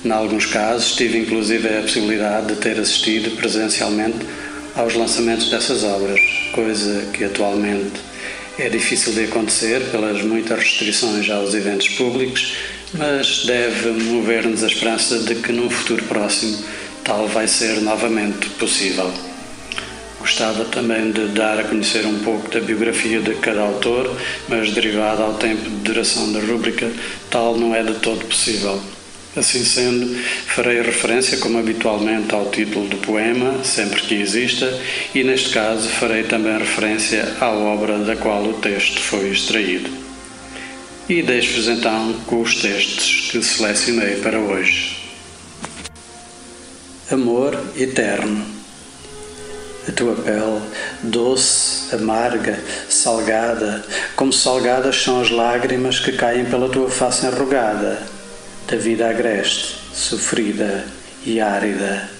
Em 0.05 0.11
alguns 0.11 0.45
casos, 0.45 0.95
tive 0.95 1.17
inclusive 1.17 1.67
a 1.67 1.81
possibilidade 1.81 2.49
de 2.49 2.57
ter 2.57 2.79
assistido 2.79 3.35
presencialmente 3.37 4.19
aos 4.75 4.93
lançamentos 4.93 5.49
dessas 5.49 5.83
obras, 5.83 6.21
coisa 6.53 7.07
que 7.15 7.25
atualmente 7.25 7.99
é 8.59 8.69
difícil 8.69 9.15
de 9.15 9.25
acontecer 9.25 9.81
pelas 9.91 10.21
muitas 10.21 10.59
restrições 10.59 11.31
aos 11.31 11.55
eventos 11.55 11.89
públicos, 11.89 12.53
mas 12.93 13.47
deve 13.47 13.93
mover-nos 13.93 14.63
a 14.63 14.67
esperança 14.67 15.21
de 15.21 15.37
que 15.37 15.53
num 15.53 15.71
futuro 15.71 16.05
próximo 16.05 16.63
tal 17.07 17.29
vai 17.29 17.47
ser 17.47 17.81
novamente 17.81 18.49
possível. 18.59 19.11
Gostava 20.19 20.65
também 20.65 21.13
de 21.13 21.29
dar 21.29 21.61
a 21.61 21.63
conhecer 21.63 22.05
um 22.05 22.19
pouco 22.19 22.51
da 22.51 22.59
biografia 22.59 23.21
de 23.21 23.37
cada 23.37 23.61
autor, 23.61 24.13
mas 24.49 24.73
derivado 24.73 25.23
ao 25.23 25.35
tempo 25.35 25.63
de 25.63 25.77
duração 25.77 26.33
da 26.33 26.41
rúbrica, 26.41 26.91
tal 27.31 27.57
não 27.57 27.73
é 27.73 27.85
de 27.85 27.95
todo 28.01 28.27
possível. 28.27 28.83
Assim 29.37 29.65
sendo, 29.65 30.19
farei 30.47 30.81
referência, 30.83 31.39
como 31.39 31.59
habitualmente, 31.59 32.35
ao 32.35 32.51
título 32.51 32.89
do 32.89 32.97
poema, 32.97 33.63
sempre 33.63 34.01
que 34.01 34.15
exista, 34.15 34.67
e 35.15 35.23
neste 35.23 35.51
caso 35.51 35.89
farei 35.89 36.25
também 36.25 36.59
referência 36.59 37.37
à 37.41 37.51
obra 37.51 37.99
da 37.99 38.17
qual 38.17 38.43
o 38.43 38.55
texto 38.55 38.99
foi 38.99 39.29
extraído. 39.29 39.91
E 41.09 41.23
deixo-vos 41.23 41.69
então 41.69 42.15
com 42.27 42.41
os 42.41 42.57
textos 42.57 43.29
que 43.31 43.41
selecionei 43.43 44.17
para 44.17 44.41
hoje. 44.41 44.96
Amor 47.09 47.57
eterno. 47.77 48.45
A 49.89 49.93
tua 49.93 50.17
pele, 50.17 50.61
doce, 51.05 51.95
amarga, 51.95 52.59
salgada, 52.89 53.85
como 54.17 54.33
salgadas 54.33 55.01
são 55.05 55.21
as 55.21 55.31
lágrimas 55.31 56.01
que 56.01 56.11
caem 56.11 56.47
pela 56.47 56.69
tua 56.69 56.91
face 56.91 57.25
enrugada 57.25 58.03
da 58.67 58.77
vida 58.77 59.09
agreste, 59.09 59.77
sofrida 59.95 60.85
e 61.25 61.41
árida. 61.41 62.11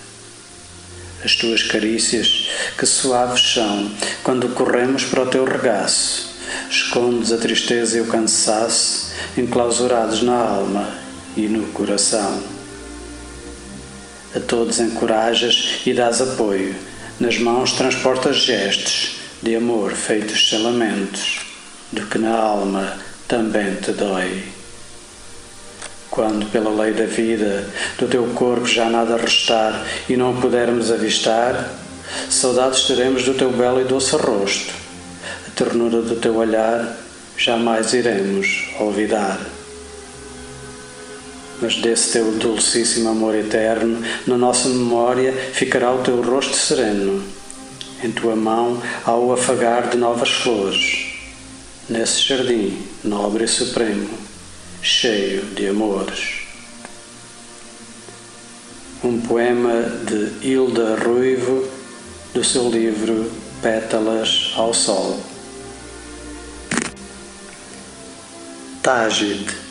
As 1.25 1.35
tuas 1.35 1.65
carícias, 1.65 2.49
que 2.79 2.87
suaves 2.87 3.55
são 3.55 3.91
quando 4.23 4.51
corremos 4.51 5.05
para 5.05 5.25
o 5.25 5.27
teu 5.27 5.45
regaço, 5.45 6.33
escondes 6.71 7.33
a 7.33 7.39
tristeza 7.39 7.99
e 7.99 8.03
o 8.03 8.07
cansaço 8.07 9.11
enclausurados 9.37 10.23
na 10.23 10.37
alma 10.37 10.89
e 11.37 11.49
no 11.49 11.67
coração. 11.73 12.56
A 14.37 14.41
todos 14.41 14.81
encorajas 14.81 15.81
e 15.87 15.95
dás 15.95 16.21
apoio, 16.21 16.75
nas 17.19 17.39
mãos 17.39 17.73
transportas 17.73 18.37
gestos 18.37 19.17
de 19.43 19.57
amor 19.57 19.93
feitos 19.93 20.51
sem 20.51 20.63
lamentos, 20.63 21.41
do 21.91 22.05
que 22.05 22.19
na 22.19 22.37
alma 22.37 22.99
também 23.27 23.77
te 23.77 23.93
dói. 23.93 24.43
Quando, 26.11 26.51
pela 26.51 26.69
lei 26.69 26.93
da 26.93 27.07
vida, 27.07 27.67
do 27.99 28.07
teu 28.09 28.27
corpo 28.35 28.67
já 28.67 28.91
nada 28.91 29.17
restar 29.17 29.87
e 30.07 30.19
não 30.19 30.39
pudermos 30.39 30.93
avistar, 30.93 31.71
saudades 32.29 32.83
teremos 32.83 33.25
do 33.25 33.33
teu 33.33 33.51
belo 33.51 33.81
e 33.81 33.85
doce 33.85 34.17
rosto. 34.17 34.75
A 35.47 35.51
ternura 35.57 36.03
do 36.03 36.17
teu 36.17 36.37
olhar 36.37 36.95
jamais 37.39 37.95
iremos 37.95 38.69
olvidar. 38.79 39.56
Mas 41.61 41.77
desse 41.77 42.13
teu 42.13 42.33
dulcíssimo 42.33 43.09
amor 43.09 43.35
eterno, 43.35 44.03
na 44.27 44.37
nossa 44.37 44.69
memória 44.69 45.33
ficará 45.53 45.93
o 45.93 46.03
teu 46.03 46.21
rosto 46.23 46.57
sereno. 46.57 47.23
Em 48.03 48.11
tua 48.13 48.37
mão 48.37 48.83
há 49.05 49.15
o 49.15 49.33
afagar 49.33 49.89
de 49.89 49.97
novas 49.97 50.31
flores, 50.31 51.07
nesse 51.89 52.21
jardim 52.21 52.77
nobre 53.03 53.45
e 53.45 53.49
supremo 53.49 54.27
cheio 54.87 55.43
de 55.47 55.67
amores. 55.67 56.47
Um 59.03 59.21
poema 59.21 59.83
de 59.83 60.47
Hilda 60.47 60.97
Ruivo, 60.97 61.69
do 62.33 62.45
seu 62.45 62.71
livro 62.71 63.29
Pétalas 63.61 64.53
ao 64.57 64.73
Sol. 64.73 65.21
Tágide. 68.81 69.66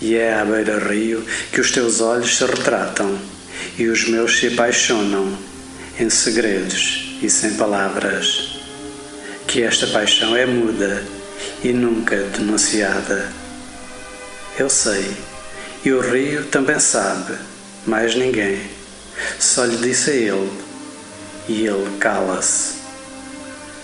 E 0.00 0.16
é 0.16 0.34
à 0.34 0.44
beira-rio 0.44 1.24
que 1.52 1.60
os 1.60 1.70
teus 1.70 2.00
olhos 2.00 2.36
se 2.36 2.44
retratam 2.44 3.18
e 3.78 3.86
os 3.86 4.08
meus 4.08 4.38
se 4.38 4.48
apaixonam 4.48 5.36
em 5.98 6.10
segredos 6.10 7.18
e 7.22 7.30
sem 7.30 7.54
palavras. 7.54 8.58
Que 9.46 9.62
esta 9.62 9.86
paixão 9.86 10.36
é 10.36 10.46
muda 10.46 11.02
e 11.62 11.72
nunca 11.72 12.16
denunciada 12.16 13.44
eu 14.56 14.70
sei. 14.70 15.16
E 15.84 15.90
o 15.90 16.00
rio 16.00 16.44
também 16.44 16.78
sabe, 16.78 17.34
mais 17.84 18.14
ninguém. 18.14 18.60
Só 19.40 19.64
lhe 19.64 19.76
disse 19.78 20.10
a 20.10 20.14
ele, 20.14 20.52
e 21.48 21.66
ele 21.66 21.98
cala-se. 21.98 22.74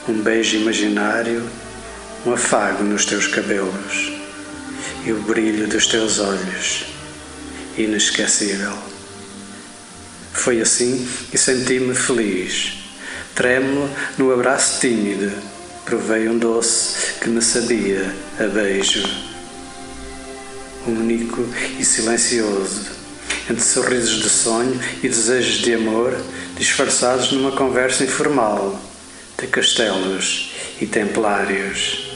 Um 0.09 0.23
beijo 0.23 0.57
imaginário, 0.57 1.45
um 2.25 2.33
afago 2.33 2.85
nos 2.85 3.05
teus 3.05 3.27
cabelos 3.27 4.20
e 5.05 5.13
o 5.13 5.21
brilho 5.23 5.67
dos 5.67 5.87
teus 5.87 6.19
olhos, 6.19 6.85
inesquecível. 7.77 8.73
Foi 10.33 10.61
assim 10.61 11.09
e 11.33 11.39
senti-me 11.39 11.95
feliz. 11.95 12.75
Trêmulo 13.35 13.91
no 14.19 14.33
abraço 14.33 14.81
tímido, 14.81 15.33
provei 15.85 16.29
um 16.29 16.39
doce 16.39 17.15
que 17.21 17.29
me 17.29 17.41
sabia 17.41 18.15
a 18.39 18.45
beijo 18.45 19.31
único 20.87 21.47
e 21.79 21.85
silencioso, 21.85 22.91
entre 23.49 23.63
sorrisos 23.63 24.23
de 24.23 24.29
sonho 24.29 24.81
e 25.03 25.09
desejos 25.09 25.59
de 25.59 25.75
amor, 25.75 26.17
disfarçados 26.57 27.33
numa 27.33 27.53
conversa 27.53 28.05
informal 28.05 28.81
de 29.39 29.47
castelos 29.47 30.53
e 30.81 30.87
templários. 30.87 32.10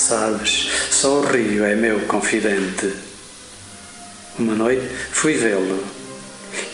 Sabes, 0.00 0.66
só 0.90 1.20
o 1.20 1.26
rio 1.26 1.62
é 1.62 1.76
meu 1.76 2.00
confidente. 2.06 2.90
Uma 4.38 4.54
noite 4.54 4.88
fui 5.12 5.34
vê-lo 5.34 5.84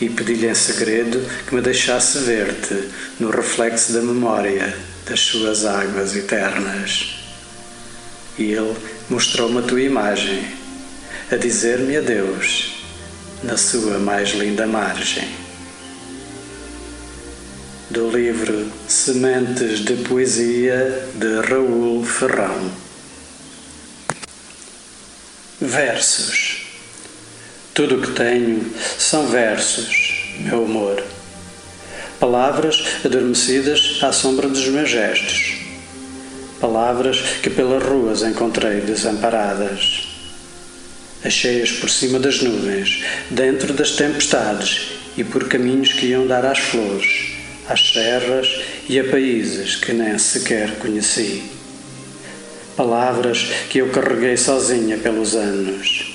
e 0.01 0.09
pedi-lhe 0.09 0.47
em 0.47 0.55
segredo 0.55 1.21
que 1.45 1.53
me 1.53 1.61
deixasse 1.61 2.19
ver-te 2.21 2.89
no 3.19 3.31
reflexo 3.31 3.93
da 3.93 4.01
memória 4.01 4.73
das 5.05 5.19
suas 5.19 5.65
águas 5.67 6.15
eternas. 6.15 7.19
E 8.39 8.53
ele 8.53 8.77
mostrou-me 9.11 9.59
a 9.59 9.63
tua 9.63 9.83
imagem, 9.83 10.47
a 11.31 11.35
dizer-me 11.35 11.97
adeus 11.97 12.85
na 13.43 13.57
sua 13.57 13.99
mais 13.99 14.31
linda 14.31 14.69
margem. 14.69 15.29
Do 17.91 18.09
livro 18.09 18.71
Sementes 18.87 19.81
de 19.81 19.97
Poesia 20.05 21.09
de 21.17 21.41
Raul 21.41 22.05
Ferrão. 22.05 22.86
Versos. 25.59 26.67
Tudo 27.73 27.97
o 27.97 28.03
que 28.03 28.11
tenho 28.11 28.71
são 28.99 29.27
versos, 29.27 30.37
meu 30.41 30.67
amor. 30.67 31.03
Palavras 32.21 32.85
adormecidas 33.03 34.01
à 34.03 34.13
sombra 34.13 34.49
dos 34.49 34.69
meus 34.69 34.91
gestos. 34.91 35.55
Palavras 36.61 37.23
que 37.43 37.49
pelas 37.49 37.83
ruas 37.83 38.23
encontrei 38.23 38.83
desamparadas. 38.83 40.07
Achei-as 41.25 41.73
por 41.73 41.89
cima 41.89 42.19
das 42.19 42.43
nuvens, 42.43 43.03
dentro 43.31 43.73
das 43.73 43.93
tempestades 43.93 44.89
e 45.17 45.25
por 45.25 45.49
caminhos 45.49 45.91
que 45.95 46.09
iam 46.09 46.27
dar 46.27 46.45
às 46.45 46.59
flores, 46.59 47.33
às 47.67 47.81
serras 47.95 48.61
e 48.91 49.01
a 49.01 49.05
países 49.05 49.77
que 49.77 49.95
nem 49.95 50.19
sequer 50.19 50.79
conheci. 50.79 51.56
Palavras 52.77 53.39
que 53.71 53.79
eu 53.79 53.89
carreguei 53.89 54.37
sozinha 54.37 54.99
pelos 54.99 55.35
anos, 55.35 56.13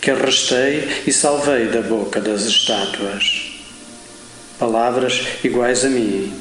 que 0.00 0.10
arrastei 0.10 1.02
e 1.06 1.12
salvei 1.12 1.66
da 1.66 1.82
boca 1.82 2.18
das 2.18 2.46
estátuas. 2.46 3.52
Palavras 4.58 5.22
iguais 5.44 5.84
a 5.84 5.90
mim, 5.90 6.32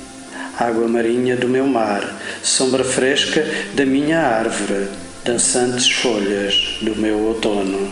água 0.58 0.88
marinha 0.88 1.36
do 1.36 1.50
meu 1.50 1.68
mar, 1.68 2.02
sombra 2.42 2.86
fresca 2.86 3.46
da 3.76 3.86
minha 3.86 4.22
árvore, 4.22 4.88
dançantes 5.26 5.92
folhas 5.92 6.80
do 6.82 6.96
meu 6.96 7.20
outono. 7.20 7.92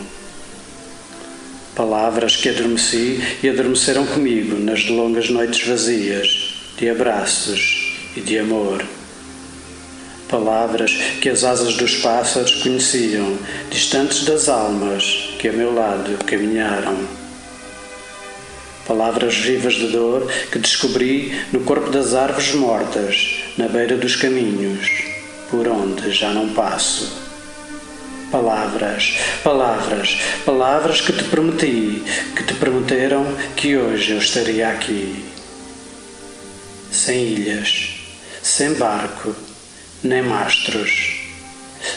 Palavras 1.76 2.38
que 2.38 2.48
adormeci 2.48 3.20
e 3.44 3.50
adormeceram 3.50 4.06
comigo 4.06 4.58
nas 4.58 4.88
longas 4.88 5.30
noites 5.30 5.68
vazias, 5.68 6.56
de 6.78 6.90
abraços 6.90 7.98
e 8.16 8.22
de 8.22 8.40
amor. 8.40 8.82
Palavras 10.30 10.92
que 11.22 11.30
as 11.30 11.44
asas 11.44 11.76
dos 11.76 11.98
pássaros 11.98 12.56
conheciam, 12.64 13.38
distantes 13.70 14.26
das 14.26 14.50
almas 14.50 15.36
que 15.38 15.48
a 15.48 15.54
meu 15.54 15.74
lado 15.74 16.18
caminharam. 16.26 16.98
Palavras 18.88 19.36
vivas 19.36 19.76
de 19.76 19.88
dor 19.88 20.28
que 20.52 20.58
descobri 20.58 21.40
no 21.52 21.62
corpo 21.62 21.92
das 21.92 22.14
árvores 22.14 22.54
mortas, 22.54 23.44
na 23.58 23.68
beira 23.68 23.98
dos 23.98 24.16
caminhos, 24.16 24.88
por 25.50 25.68
onde 25.68 26.12
já 26.12 26.32
não 26.32 26.50
passo. 26.54 27.24
Palavras, 28.32 29.18
palavras, 29.44 30.18
palavras 30.44 31.02
que 31.02 31.14
te 31.14 31.24
prometi, 31.26 32.04
que 32.36 32.44
te 32.44 32.54
prometeram 32.56 33.26
que 33.56 33.78
hoje 33.78 34.12
eu 34.12 34.18
estaria 34.18 34.70
aqui. 34.70 35.24
Sem 36.92 37.28
ilhas, 37.28 37.96
sem 38.42 38.74
barco, 38.74 39.36
nem 40.06 40.22
mastros, 40.22 41.20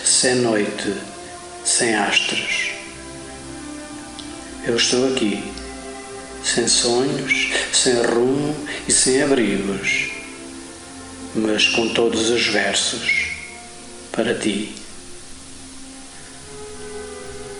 sem 0.03 0.37
noite, 0.37 0.95
sem 1.63 1.95
astros. 1.95 2.71
Eu 4.67 4.77
estou 4.77 5.13
aqui, 5.13 5.45
sem 6.43 6.67
sonhos, 6.67 7.51
sem 7.71 7.95
rumo 8.03 8.57
e 8.89 8.93
sem 8.93 9.23
abrigos, 9.23 10.09
mas 11.35 11.69
com 11.69 11.91
todos 11.91 12.31
os 12.31 12.47
versos 12.47 13.27
para 14.11 14.35
ti. 14.35 14.75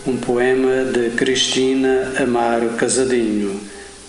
Um 0.07 0.17
poema 0.17 0.85
de 0.91 1.11
Cristina 1.11 2.11
Amaro 2.19 2.71
Casadinho, 2.71 3.61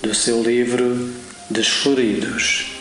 do 0.03 0.15
seu 0.15 0.43
livro 0.43 1.13
Desfloridos. 1.51 2.80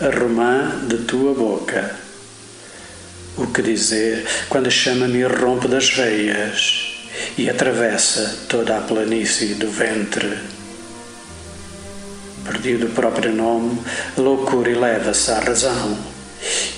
A 0.00 0.08
romã 0.08 0.86
de 0.88 0.98
tua 1.04 1.34
boca. 1.34 1.94
O 3.36 3.46
que 3.46 3.62
dizer 3.62 4.26
quando 4.48 4.66
a 4.66 4.70
chama 4.70 5.06
me 5.06 5.22
rompe 5.22 5.68
das 5.68 5.90
veias 5.90 6.94
e 7.38 7.48
atravessa 7.48 8.46
toda 8.48 8.78
a 8.78 8.80
planície 8.80 9.54
do 9.54 9.70
ventre? 9.70 10.38
Perdido 12.44 12.86
o 12.86 12.90
próprio 12.90 13.32
nome, 13.32 13.78
a 14.16 14.20
loucura 14.20 14.70
eleva-se 14.70 15.30
à 15.30 15.38
razão 15.38 15.96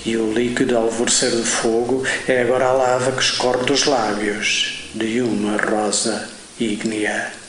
e 0.04 0.16
o 0.16 0.32
líquido 0.32 0.76
alvorecer 0.76 1.30
do 1.30 1.44
fogo 1.44 2.04
é 2.28 2.42
agora 2.42 2.66
a 2.66 2.72
lava 2.72 3.12
que 3.12 3.22
escorre 3.22 3.64
dos 3.64 3.84
lábios 3.86 4.90
de 4.94 5.22
uma 5.22 5.56
rosa 5.56 6.28
ígnea. 6.60 7.43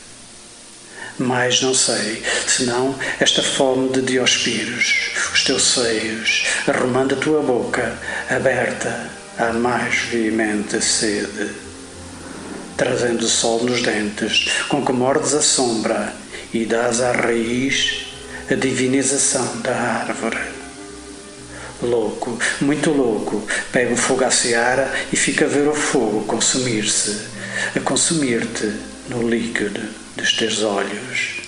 Mais 1.17 1.62
não 1.62 1.73
sei, 1.73 2.21
senão 2.45 2.93
esta 3.21 3.41
fome 3.41 3.88
de 3.89 4.01
Diospiros, 4.01 5.12
os 5.34 5.43
teus 5.45 5.63
seios, 5.63 6.45
arrumando 6.67 7.15
a 7.15 7.17
tua 7.17 7.41
boca, 7.41 7.97
aberta 8.30 9.10
à 9.38 9.54
mais 9.54 9.95
veemente 10.12 10.84
sede. 10.84 11.51
Trazendo 12.75 13.21
o 13.23 13.30
sol 13.30 13.63
nos 13.63 13.82
dentes, 13.82 14.49
com 14.67 14.86
que 14.86 14.91
mordes 14.91 15.34
a 15.34 15.41
sombra 15.41 16.13
e 16.54 16.65
dás 16.65 16.99
à 16.99 17.13
raiz 17.13 18.08
a 18.51 18.56
divinização 18.56 19.62
da 19.62 19.73
árvore. 19.73 20.54
Louco, 21.82 22.38
muito 22.60 22.91
louco, 22.91 23.47
pega 23.71 23.93
o 23.93 23.97
fogo 23.97 24.25
à 24.25 24.32
seara 24.32 24.93
e 25.13 25.15
fica 25.15 25.45
a 25.45 25.47
ver 25.47 25.65
o 25.69 25.73
fogo 25.73 26.25
consumir-se, 26.25 27.15
a 27.73 27.80
consumir-te 27.80 28.69
no 29.08 29.30
líquido 29.30 30.04
dos 30.15 30.34
teus 30.34 30.63
olhos. 30.63 31.41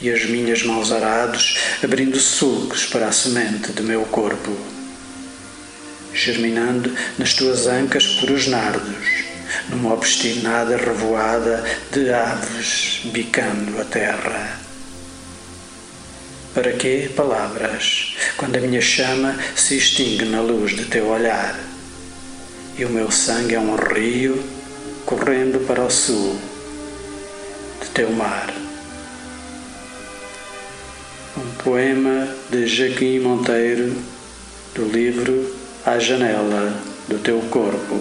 E 0.00 0.10
as 0.10 0.24
minhas 0.26 0.62
mãos 0.62 0.92
arados 0.92 1.58
abrindo 1.82 2.18
sulcos 2.20 2.84
para 2.86 3.08
a 3.08 3.12
semente 3.12 3.72
do 3.72 3.82
meu 3.82 4.02
corpo, 4.02 4.56
germinando 6.12 6.94
nas 7.18 7.34
tuas 7.34 7.66
ancas 7.66 8.06
por 8.20 8.30
os 8.30 8.46
nardos, 8.46 9.24
numa 9.68 9.94
obstinada 9.94 10.76
revoada 10.76 11.64
de 11.92 12.12
aves 12.12 13.00
bicando 13.04 13.80
a 13.80 13.84
terra. 13.84 14.60
Para 16.54 16.72
que 16.72 17.08
palavras, 17.10 18.16
quando 18.36 18.56
a 18.56 18.60
minha 18.60 18.80
chama 18.80 19.36
se 19.54 19.76
extingue 19.76 20.24
na 20.26 20.40
luz 20.40 20.74
de 20.74 20.86
teu 20.86 21.06
olhar? 21.06 21.58
E 22.78 22.84
o 22.84 22.90
meu 22.90 23.10
sangue 23.10 23.54
é 23.54 23.60
um 23.60 23.74
rio 23.74 24.42
correndo 25.04 25.66
para 25.66 25.82
o 25.82 25.90
sul 25.90 26.38
teu 27.96 28.10
mar. 28.10 28.52
Um 31.34 31.62
poema 31.64 32.28
de 32.50 32.66
Joaquim 32.66 33.20
Monteiro, 33.20 33.90
do 34.74 34.84
livro 34.84 35.56
À 35.82 35.98
Janela 35.98 36.74
do 37.08 37.18
Teu 37.20 37.40
Corpo. 37.50 37.98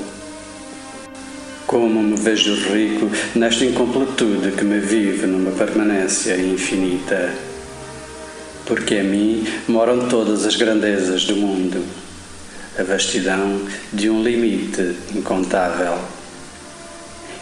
Como 1.66 2.04
me 2.04 2.18
vejo 2.18 2.56
rico 2.74 3.10
nesta 3.36 3.64
incompletude 3.64 4.52
que 4.52 4.66
me 4.66 4.80
vive 4.80 5.28
numa 5.28 5.52
permanência 5.52 6.36
infinita 6.36 7.34
porque 8.66 8.96
a 8.96 9.04
mim 9.04 9.48
moram 9.66 10.10
todas 10.10 10.46
as 10.46 10.58
grandezas 10.58 11.24
do 11.24 11.38
mundo, 11.38 11.82
a 12.78 12.84
vastidão 12.84 13.62
de 13.94 14.10
um 14.10 14.22
limite 14.22 14.94
incontável. 15.16 16.15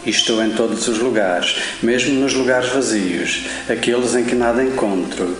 Estou 0.06 0.42
em 0.42 0.50
todos 0.50 0.86
os 0.88 0.98
lugares, 0.98 1.56
mesmo 1.82 2.20
nos 2.20 2.34
lugares 2.34 2.70
vazios, 2.70 3.46
aqueles 3.68 4.14
em 4.14 4.24
que 4.24 4.34
nada 4.34 4.62
encontro, 4.62 5.36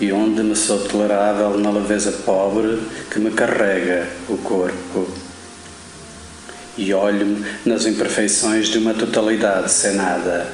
e 0.00 0.12
onde 0.12 0.42
me 0.42 0.56
sou 0.56 0.78
tolerável 0.80 1.58
na 1.58 1.70
leveza 1.70 2.12
pobre 2.24 2.78
que 3.10 3.18
me 3.18 3.30
carrega 3.30 4.06
o 4.28 4.36
corpo. 4.38 5.08
E 6.78 6.92
olho-me 6.92 7.44
nas 7.64 7.86
imperfeições 7.86 8.68
de 8.68 8.78
uma 8.78 8.94
totalidade 8.94 9.70
sem 9.70 9.94
nada 9.94 10.46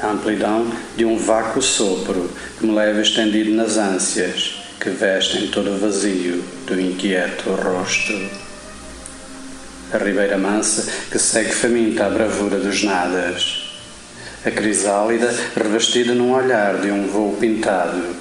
a 0.00 0.10
amplidão 0.10 0.70
de 0.96 1.04
um 1.04 1.16
vácuo 1.16 1.60
sopro 1.60 2.30
que 2.58 2.66
me 2.66 2.74
leva 2.74 3.00
estendido 3.00 3.50
nas 3.50 3.76
ânsias 3.76 4.54
que 4.80 4.90
vestem 4.90 5.48
todo 5.48 5.70
o 5.70 5.78
vazio 5.78 6.42
do 6.66 6.80
inquieto 6.80 7.50
rosto. 7.50 8.47
A 9.90 9.96
ribeira 9.96 10.36
mansa 10.36 10.86
que 11.10 11.18
segue 11.18 11.50
faminta 11.50 12.04
a 12.04 12.10
bravura 12.10 12.58
dos 12.58 12.84
nadas. 12.84 13.72
A 14.44 14.50
crisálida 14.50 15.34
revestida 15.56 16.14
num 16.14 16.34
olhar 16.34 16.78
de 16.78 16.90
um 16.90 17.06
voo 17.06 17.38
pintado. 17.40 18.14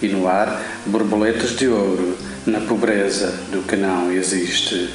E 0.00 0.06
no 0.06 0.28
ar 0.28 0.62
borboletas 0.86 1.56
de 1.56 1.66
ouro 1.66 2.16
na 2.46 2.60
pobreza 2.60 3.34
do 3.50 3.66
que 3.66 3.74
não 3.74 4.12
existe. 4.12 4.88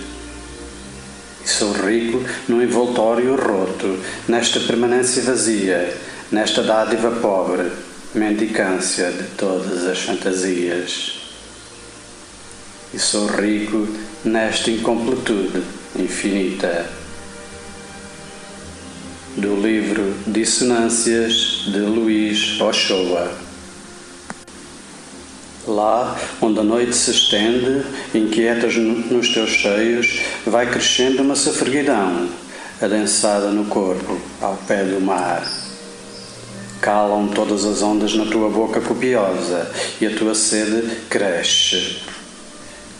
E 1.44 1.50
sou 1.50 1.74
rico 1.74 2.24
num 2.48 2.62
envoltório 2.62 3.36
roto, 3.36 4.00
nesta 4.30 4.62
permanência 4.62 5.22
vazia, 5.24 5.94
nesta 6.32 6.64
dádiva 6.64 7.12
pobre, 7.20 7.70
mendicância 8.16 9.12
de 9.12 9.24
todas 9.36 9.86
as 9.86 10.00
fantasias. 10.00 11.20
E 12.94 13.00
sou 13.00 13.28
rico 13.28 13.88
nesta 14.24 14.72
incompletude 14.72 15.81
infinita. 15.96 16.90
Do 19.38 19.56
livro 19.56 20.14
Dissonâncias 20.28 21.66
de 21.68 21.80
Luís 21.80 22.60
Ochoa. 22.60 23.32
Lá 25.68 26.20
onde 26.42 26.60
a 26.60 26.64
noite 26.64 26.96
se 26.96 27.12
estende, 27.12 27.86
inquietas 28.14 28.76
nos 28.76 29.34
teus 29.34 29.62
seios, 29.62 30.20
vai 30.46 30.70
crescendo 30.70 31.22
uma 31.22 31.36
safreguidão, 31.36 32.30
adensada 32.82 33.52
no 33.52 33.66
corpo, 33.66 34.20
ao 34.42 34.56
pé 34.68 34.84
do 34.84 35.00
mar. 35.00 35.48
Calam 36.82 37.28
todas 37.28 37.64
as 37.64 37.82
ondas 37.82 38.16
na 38.16 38.26
tua 38.26 38.50
boca 38.50 38.82
copiosa 38.82 39.72
e 40.02 40.08
a 40.08 40.16
tua 40.16 40.34
sede 40.34 40.90
cresce. 41.10 42.02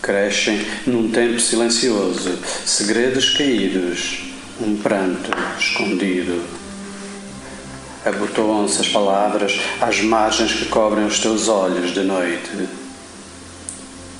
Crescem 0.02 0.66
num 0.88 1.12
tempo 1.12 1.40
silencioso, 1.40 2.38
segredos 2.66 3.30
caídos, 3.32 4.24
um 4.60 4.76
pranto 4.78 5.30
escondido. 5.60 6.44
Abotoam-se 8.04 8.82
as 8.82 8.88
palavras 8.88 9.60
às 9.80 10.02
margens 10.02 10.54
que 10.54 10.66
cobrem 10.66 11.06
os 11.06 11.20
teus 11.20 11.48
olhos 11.48 11.94
de 11.94 12.02
noite. 12.02 12.68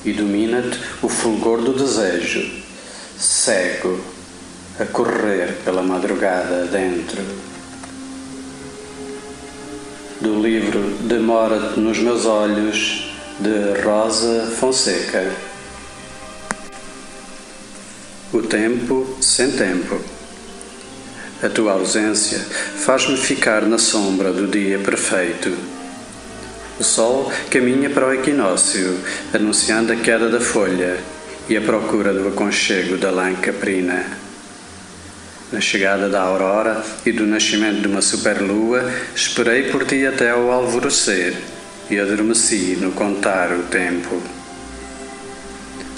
E 0.04 0.12
domina-te 0.12 0.78
o 1.02 1.08
fulgor 1.08 1.62
do 1.62 1.72
desejo, 1.72 2.48
cego, 3.18 4.00
a 4.78 4.84
correr 4.84 5.58
pela 5.64 5.82
madrugada 5.82 6.66
dentro 6.66 7.22
do 10.22 10.40
livro 10.40 10.80
Demora-te 11.00 11.80
nos 11.80 11.98
meus 11.98 12.24
olhos, 12.26 13.10
de 13.40 13.82
Rosa 13.82 14.46
Fonseca. 14.52 15.51
O 18.32 18.40
tempo 18.40 19.18
sem 19.20 19.50
tempo. 19.50 20.00
A 21.42 21.50
tua 21.50 21.72
ausência 21.72 22.38
faz-me 22.38 23.14
ficar 23.18 23.60
na 23.66 23.76
sombra 23.76 24.32
do 24.32 24.46
dia 24.46 24.78
perfeito. 24.78 25.54
O 26.80 26.82
sol 26.82 27.30
caminha 27.50 27.90
para 27.90 28.08
o 28.08 28.14
equinócio, 28.14 28.98
anunciando 29.34 29.92
a 29.92 29.96
queda 29.96 30.30
da 30.30 30.40
folha 30.40 30.96
e 31.46 31.58
a 31.58 31.60
procura 31.60 32.14
do 32.14 32.26
aconchego 32.26 32.96
da 32.96 33.10
lã 33.10 33.34
caprina. 33.34 34.02
Na 35.52 35.60
chegada 35.60 36.08
da 36.08 36.22
aurora 36.22 36.82
e 37.04 37.12
do 37.12 37.26
nascimento 37.26 37.82
de 37.82 37.86
uma 37.86 38.00
superlua, 38.00 38.90
esperei 39.14 39.64
por 39.64 39.84
ti 39.84 40.06
até 40.06 40.30
ao 40.30 40.50
alvorecer 40.50 41.34
e 41.90 41.98
adormeci 41.98 42.78
no 42.80 42.92
contar 42.92 43.52
o 43.52 43.64
tempo. 43.64 44.41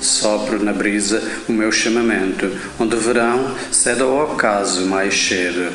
Sopro 0.05 0.63
na 0.63 0.73
brisa 0.73 1.23
o 1.49 1.53
meu 1.53 1.73
chamamento, 1.73 2.51
onde 2.79 2.95
o 2.95 3.01
verão 3.01 3.57
cede 3.73 4.03
ao 4.03 4.33
ocaso 4.33 4.87
mais 4.87 5.15
cedo. 5.15 5.73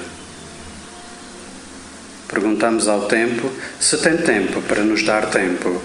Perguntamos 2.28 2.88
ao 2.88 3.08
tempo 3.08 3.52
se 3.80 3.98
tem 3.98 4.18
tempo 4.18 4.62
para 4.62 4.84
nos 4.84 5.04
dar 5.04 5.26
tempo. 5.32 5.82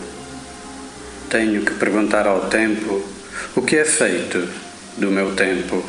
Tenho 1.31 1.63
que 1.63 1.73
perguntar 1.73 2.27
ao 2.27 2.43
tempo 2.43 3.03
o 3.57 3.63
que 3.63 3.77
é 3.77 3.85
feito 3.85 4.47
do 4.99 5.11
meu 5.11 5.35
tempo 5.35 5.83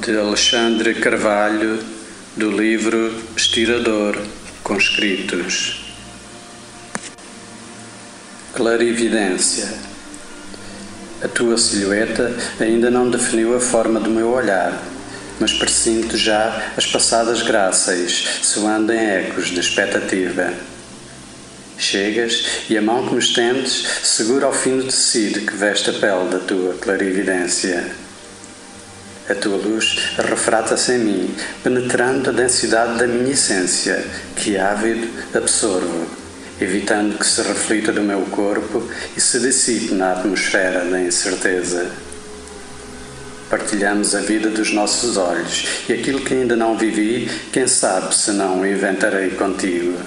de 0.00 0.16
Alexandre 0.16 0.94
Carvalho, 0.94 1.78
do 2.36 2.50
livro 2.50 3.14
Estirador, 3.36 4.18
conscritos. 4.62 5.83
Clarividência. 8.54 9.66
A 11.20 11.26
tua 11.26 11.58
silhueta 11.58 12.32
ainda 12.60 12.88
não 12.88 13.10
definiu 13.10 13.56
a 13.56 13.58
forma 13.58 13.98
do 13.98 14.08
meu 14.08 14.30
olhar, 14.30 14.80
mas 15.40 15.52
presinto 15.52 16.16
já 16.16 16.62
as 16.76 16.86
passadas 16.86 17.42
graças, 17.42 18.12
soando 18.42 18.92
em 18.92 18.98
ecos 18.98 19.48
de 19.48 19.58
expectativa. 19.58 20.54
Chegas 21.76 22.44
e 22.70 22.78
a 22.78 22.82
mão 22.82 23.08
que 23.08 23.14
me 23.14 23.18
estendes 23.18 23.88
segura 24.04 24.46
ao 24.46 24.52
fim 24.52 24.76
do 24.76 24.84
tecido 24.84 25.40
que 25.40 25.56
veste 25.56 25.90
a 25.90 25.94
pele 25.94 26.30
da 26.30 26.38
tua 26.38 26.74
clarividência. 26.74 27.90
A 29.28 29.34
tua 29.34 29.56
luz 29.56 29.98
refrata-se 30.16 30.92
em 30.92 30.98
mim, 30.98 31.34
penetrando 31.64 32.30
a 32.30 32.32
densidade 32.32 33.00
da 33.00 33.06
minha 33.08 33.32
essência, 33.32 34.04
que 34.36 34.56
ávido 34.56 35.08
absorvo, 35.34 36.23
evitando 36.60 37.18
que 37.18 37.26
se 37.26 37.42
reflita 37.42 37.92
do 37.92 38.02
meu 38.02 38.20
corpo 38.22 38.82
e 39.16 39.20
se 39.20 39.40
dissipe 39.40 39.94
na 39.94 40.12
atmosfera 40.12 40.84
da 40.84 41.00
incerteza. 41.00 41.90
Partilhamos 43.50 44.14
a 44.14 44.20
vida 44.20 44.48
dos 44.50 44.72
nossos 44.72 45.16
olhos 45.16 45.66
e 45.88 45.92
aquilo 45.92 46.20
que 46.20 46.34
ainda 46.34 46.56
não 46.56 46.76
vivi, 46.76 47.30
quem 47.52 47.66
sabe 47.66 48.14
se 48.14 48.32
não 48.32 48.66
inventarei 48.66 49.30
contigo. 49.30 49.98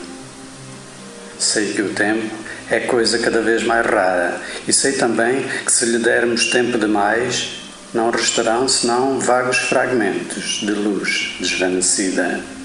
Sei 1.39 1.73
que 1.73 1.81
o 1.81 1.89
tempo 1.89 2.33
é 2.69 2.79
coisa 2.79 3.19
cada 3.19 3.41
vez 3.41 3.63
mais 3.63 3.85
rara 3.85 4.41
e 4.67 4.73
sei 4.73 4.93
também 4.93 5.45
que 5.65 5.71
se 5.71 5.85
lhe 5.85 5.99
dermos 5.99 6.49
tempo 6.49 6.77
demais, 6.77 7.59
não 7.93 8.09
restarão 8.09 8.67
senão 8.67 9.19
vagos 9.19 9.57
fragmentos 9.57 10.59
de 10.61 10.71
luz 10.71 11.35
desvanecida. 11.39 12.56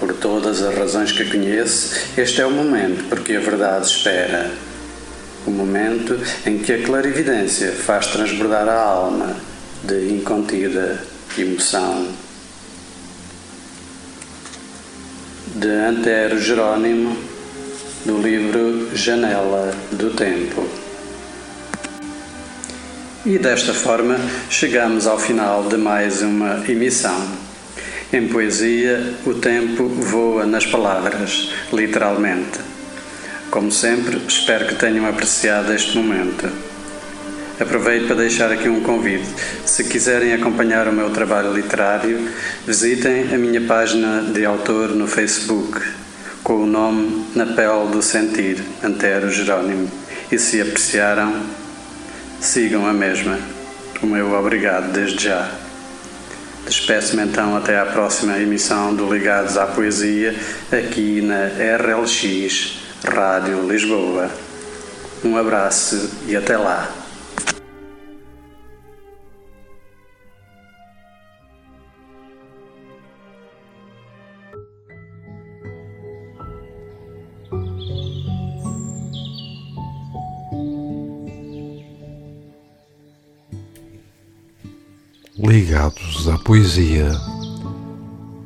Por 0.00 0.14
todas 0.14 0.62
as 0.62 0.74
razões 0.74 1.12
que 1.12 1.26
conheço, 1.26 1.94
este 2.16 2.40
é 2.40 2.46
o 2.46 2.50
momento 2.50 3.04
porque 3.10 3.34
a 3.34 3.40
verdade 3.40 3.86
espera. 3.86 4.50
O 5.46 5.50
momento 5.50 6.18
em 6.46 6.58
que 6.58 6.72
a 6.72 6.82
clarividência 6.82 7.72
faz 7.72 8.06
transbordar 8.06 8.66
a 8.66 8.80
alma 8.80 9.36
de 9.84 10.10
incontida 10.10 11.04
emoção. 11.36 12.08
De 15.54 15.68
Antero 15.68 16.40
Jerônimo, 16.40 17.16
do 18.06 18.22
livro 18.22 18.96
Janela 18.96 19.74
do 19.92 20.10
Tempo. 20.14 20.66
E 23.26 23.38
desta 23.38 23.74
forma 23.74 24.16
chegamos 24.48 25.06
ao 25.06 25.18
final 25.18 25.68
de 25.68 25.76
mais 25.76 26.22
uma 26.22 26.64
emissão. 26.66 27.49
Em 28.12 28.26
poesia, 28.26 29.14
o 29.24 29.34
tempo 29.34 29.86
voa 29.86 30.44
nas 30.44 30.66
palavras, 30.66 31.52
literalmente. 31.72 32.58
Como 33.52 33.70
sempre, 33.70 34.20
espero 34.26 34.66
que 34.66 34.74
tenham 34.74 35.06
apreciado 35.06 35.72
este 35.72 35.96
momento. 35.96 36.50
Aproveito 37.60 38.08
para 38.08 38.16
deixar 38.16 38.50
aqui 38.50 38.68
um 38.68 38.80
convite. 38.80 39.28
Se 39.64 39.84
quiserem 39.84 40.32
acompanhar 40.32 40.88
o 40.88 40.92
meu 40.92 41.10
trabalho 41.10 41.52
literário, 41.52 42.28
visitem 42.66 43.32
a 43.32 43.38
minha 43.38 43.60
página 43.60 44.22
de 44.22 44.44
autor 44.44 44.88
no 44.88 45.06
Facebook, 45.06 45.80
com 46.42 46.64
o 46.64 46.66
nome 46.66 47.26
Na 47.36 47.46
Pele 47.46 47.92
do 47.92 48.02
Sentir, 48.02 48.60
Antero 48.82 49.30
Jerónimo. 49.30 49.88
E 50.32 50.36
se 50.36 50.60
apreciaram, 50.60 51.42
sigam 52.40 52.88
a 52.88 52.92
mesma. 52.92 53.38
O 54.02 54.06
meu 54.06 54.32
obrigado 54.32 54.90
desde 54.90 55.26
já. 55.26 55.59
Despeço-me 56.70 57.24
então 57.24 57.56
até 57.56 57.80
à 57.80 57.84
próxima 57.84 58.38
emissão 58.38 58.94
do 58.94 59.12
Ligados 59.12 59.58
à 59.58 59.66
Poesia, 59.66 60.36
aqui 60.70 61.20
na 61.20 61.46
RLX 61.46 62.78
Rádio 63.04 63.68
Lisboa. 63.68 64.30
Um 65.24 65.36
abraço 65.36 66.10
e 66.28 66.36
até 66.36 66.56
lá. 66.56 66.99
Ligados 85.42 86.28
à 86.28 86.36
Poesia, 86.38 87.10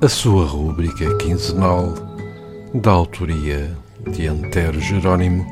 a 0.01 0.09
sua 0.09 0.47
rúbrica 0.47 1.17
quinzenal 1.19 1.93
da 2.73 2.93
autoria 2.93 3.77
de 4.13 4.29
Antero 4.29 4.81
Jerónimo, 4.81 5.45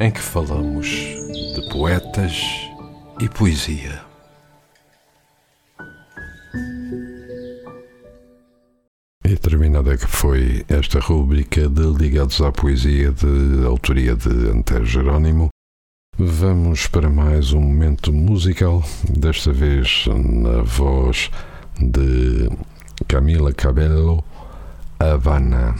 em 0.00 0.10
que 0.10 0.20
falamos 0.20 0.88
de 0.88 1.68
poetas 1.70 2.42
e 3.20 3.28
poesia. 3.28 4.02
E 9.24 9.36
terminada 9.36 9.96
que 9.96 10.08
foi 10.08 10.64
esta 10.68 10.98
rúbrica 10.98 11.68
de 11.68 11.86
Ligados 11.86 12.40
à 12.40 12.50
Poesia 12.50 13.12
de 13.12 13.64
autoria 13.64 14.16
de 14.16 14.50
Antero 14.50 14.84
Jerónimo, 14.84 15.50
Vamos 16.18 16.86
para 16.86 17.08
mais 17.08 17.52
um 17.52 17.60
momento 17.60 18.12
musical, 18.12 18.84
desta 19.08 19.50
vez 19.50 20.04
na 20.06 20.62
voz 20.62 21.30
de 21.80 22.50
Camila 23.08 23.52
Cabello, 23.52 24.22
Havana. 25.00 25.76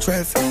traffic. 0.00 0.49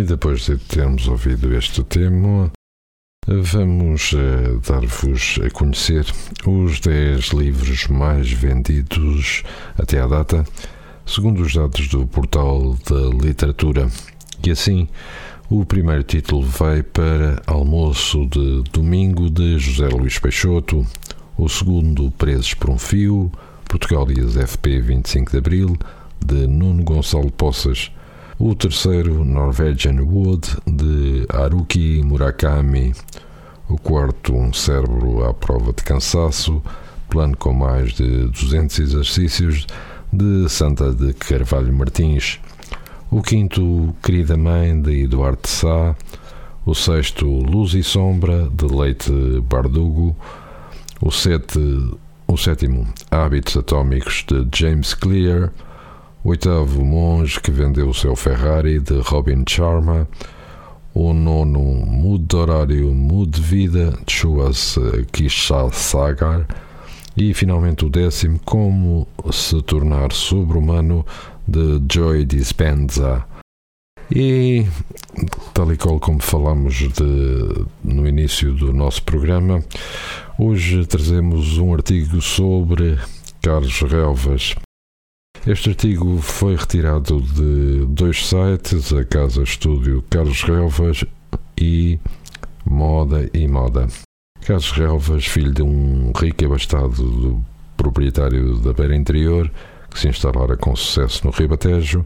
E 0.00 0.02
depois 0.02 0.46
de 0.46 0.56
termos 0.56 1.06
ouvido 1.08 1.54
este 1.54 1.84
tema, 1.84 2.50
vamos 3.28 4.14
eh, 4.14 4.58
dar-vos 4.66 5.38
a 5.44 5.50
conhecer 5.50 6.06
os 6.46 6.80
10 6.80 7.32
livros 7.34 7.86
mais 7.88 8.32
vendidos 8.32 9.42
até 9.76 10.00
à 10.00 10.06
data, 10.06 10.42
segundo 11.04 11.42
os 11.42 11.52
dados 11.52 11.86
do 11.88 12.06
portal 12.06 12.78
da 12.88 13.10
literatura. 13.22 13.90
E 14.42 14.50
assim, 14.50 14.88
o 15.50 15.66
primeiro 15.66 16.02
título 16.02 16.46
vai 16.46 16.82
para 16.82 17.42
Almoço 17.46 18.26
de 18.26 18.62
Domingo 18.72 19.28
de 19.28 19.58
José 19.58 19.86
Luís 19.88 20.18
Peixoto, 20.18 20.86
o 21.36 21.46
segundo 21.46 22.10
Presos 22.12 22.54
por 22.54 22.70
um 22.70 22.78
Fio, 22.78 23.30
Portugal 23.68 24.10
e 24.10 24.18
as 24.18 24.34
FP 24.34 24.80
25 24.80 25.30
de 25.30 25.36
Abril, 25.36 25.76
de 26.24 26.46
Nuno 26.46 26.84
Gonçalo 26.84 27.30
Poças, 27.30 27.92
o 28.40 28.54
terceiro 28.54 29.22
Norwegian 29.22 30.02
Wood 30.02 30.56
de 30.66 31.26
Haruki 31.28 32.02
Murakami, 32.02 32.94
o 33.68 33.76
quarto 33.76 34.34
Um 34.34 34.50
Cérebro 34.50 35.22
à 35.26 35.34
Prova 35.34 35.74
de 35.74 35.82
Cansaço, 35.84 36.62
plano 37.10 37.36
com 37.36 37.52
mais 37.52 37.92
de 37.92 38.28
200 38.28 38.78
exercícios 38.78 39.66
de 40.10 40.48
Santa 40.48 40.90
de 40.90 41.12
Carvalho 41.12 41.70
Martins, 41.70 42.40
o 43.10 43.20
quinto 43.20 43.94
Querida 44.02 44.38
Mãe 44.38 44.80
de 44.80 45.04
Eduardo 45.04 45.46
Sá, 45.46 45.94
o 46.64 46.74
sexto 46.74 47.26
Luz 47.26 47.74
e 47.74 47.82
Sombra 47.82 48.48
de 48.50 48.64
Leite 48.64 49.12
Bardugo, 49.42 50.16
o, 50.98 51.10
sete, 51.10 51.58
o 52.26 52.38
sétimo 52.38 52.88
Hábitos 53.10 53.58
Atómicos 53.58 54.24
de 54.26 54.48
James 54.58 54.94
Clear, 54.94 55.52
oitavo 56.22 56.84
Monge 56.84 57.40
que 57.40 57.50
vendeu 57.50 57.88
o 57.88 57.94
seu 57.94 58.14
Ferrari 58.14 58.78
de 58.78 59.00
Robin 59.00 59.42
Sharma, 59.48 60.06
o 60.92 61.12
nono 61.12 61.60
Mude 61.60 62.36
Horário, 62.36 62.92
Mude 62.92 63.40
Vida 63.40 63.98
de 64.06 64.12
Shuas 64.12 64.78
Kishasagar 65.12 66.46
e 67.16 67.32
finalmente 67.32 67.84
o 67.84 67.90
décimo 67.90 68.38
Como 68.44 69.06
se 69.32 69.62
tornar 69.62 70.12
sobre-humano 70.12 71.06
de 71.48 71.80
Joy 71.90 72.24
Dispenza. 72.24 73.24
E 74.12 74.66
tal 75.54 75.72
e 75.72 75.76
qual 75.76 76.00
como 76.00 76.20
falámos 76.20 76.74
de, 76.74 77.66
no 77.84 78.06
início 78.06 78.52
do 78.52 78.72
nosso 78.72 79.02
programa, 79.04 79.62
hoje 80.38 80.84
trazemos 80.84 81.58
um 81.58 81.72
artigo 81.72 82.20
sobre 82.20 82.98
Carlos 83.40 83.80
Relvas. 83.82 84.56
Este 85.46 85.70
artigo 85.70 86.18
foi 86.18 86.54
retirado 86.54 87.18
de 87.18 87.86
dois 87.86 88.28
sites, 88.28 88.92
a 88.92 89.02
Casa 89.06 89.42
Estúdio 89.42 90.04
Carlos 90.10 90.42
Relvas 90.42 91.02
e 91.58 91.98
Moda 92.62 93.26
e 93.32 93.48
Moda. 93.48 93.88
Carlos 94.42 94.70
Relvas, 94.72 95.24
filho 95.24 95.54
de 95.54 95.62
um 95.62 96.12
rico 96.14 96.44
e 96.44 96.46
abastado 96.46 96.90
do 96.90 97.44
proprietário 97.74 98.56
da 98.56 98.74
Beira 98.74 98.94
Interior, 98.94 99.50
que 99.90 99.98
se 99.98 100.08
instalara 100.08 100.58
com 100.58 100.76
sucesso 100.76 101.24
no 101.24 101.32
Ribatejo, 101.32 102.04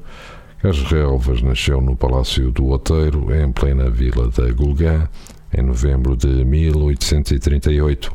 Carlos 0.62 0.84
Relvas 0.84 1.42
nasceu 1.42 1.80
no 1.80 1.96
Palácio 1.96 2.52
do 2.52 2.66
Outeiro, 2.66 3.34
em 3.34 3.50
plena 3.50 3.90
vila 3.90 4.28
da 4.28 4.48
Gulgã, 4.52 5.08
em 5.52 5.60
novembro 5.60 6.16
de 6.16 6.28
1838, 6.44 8.14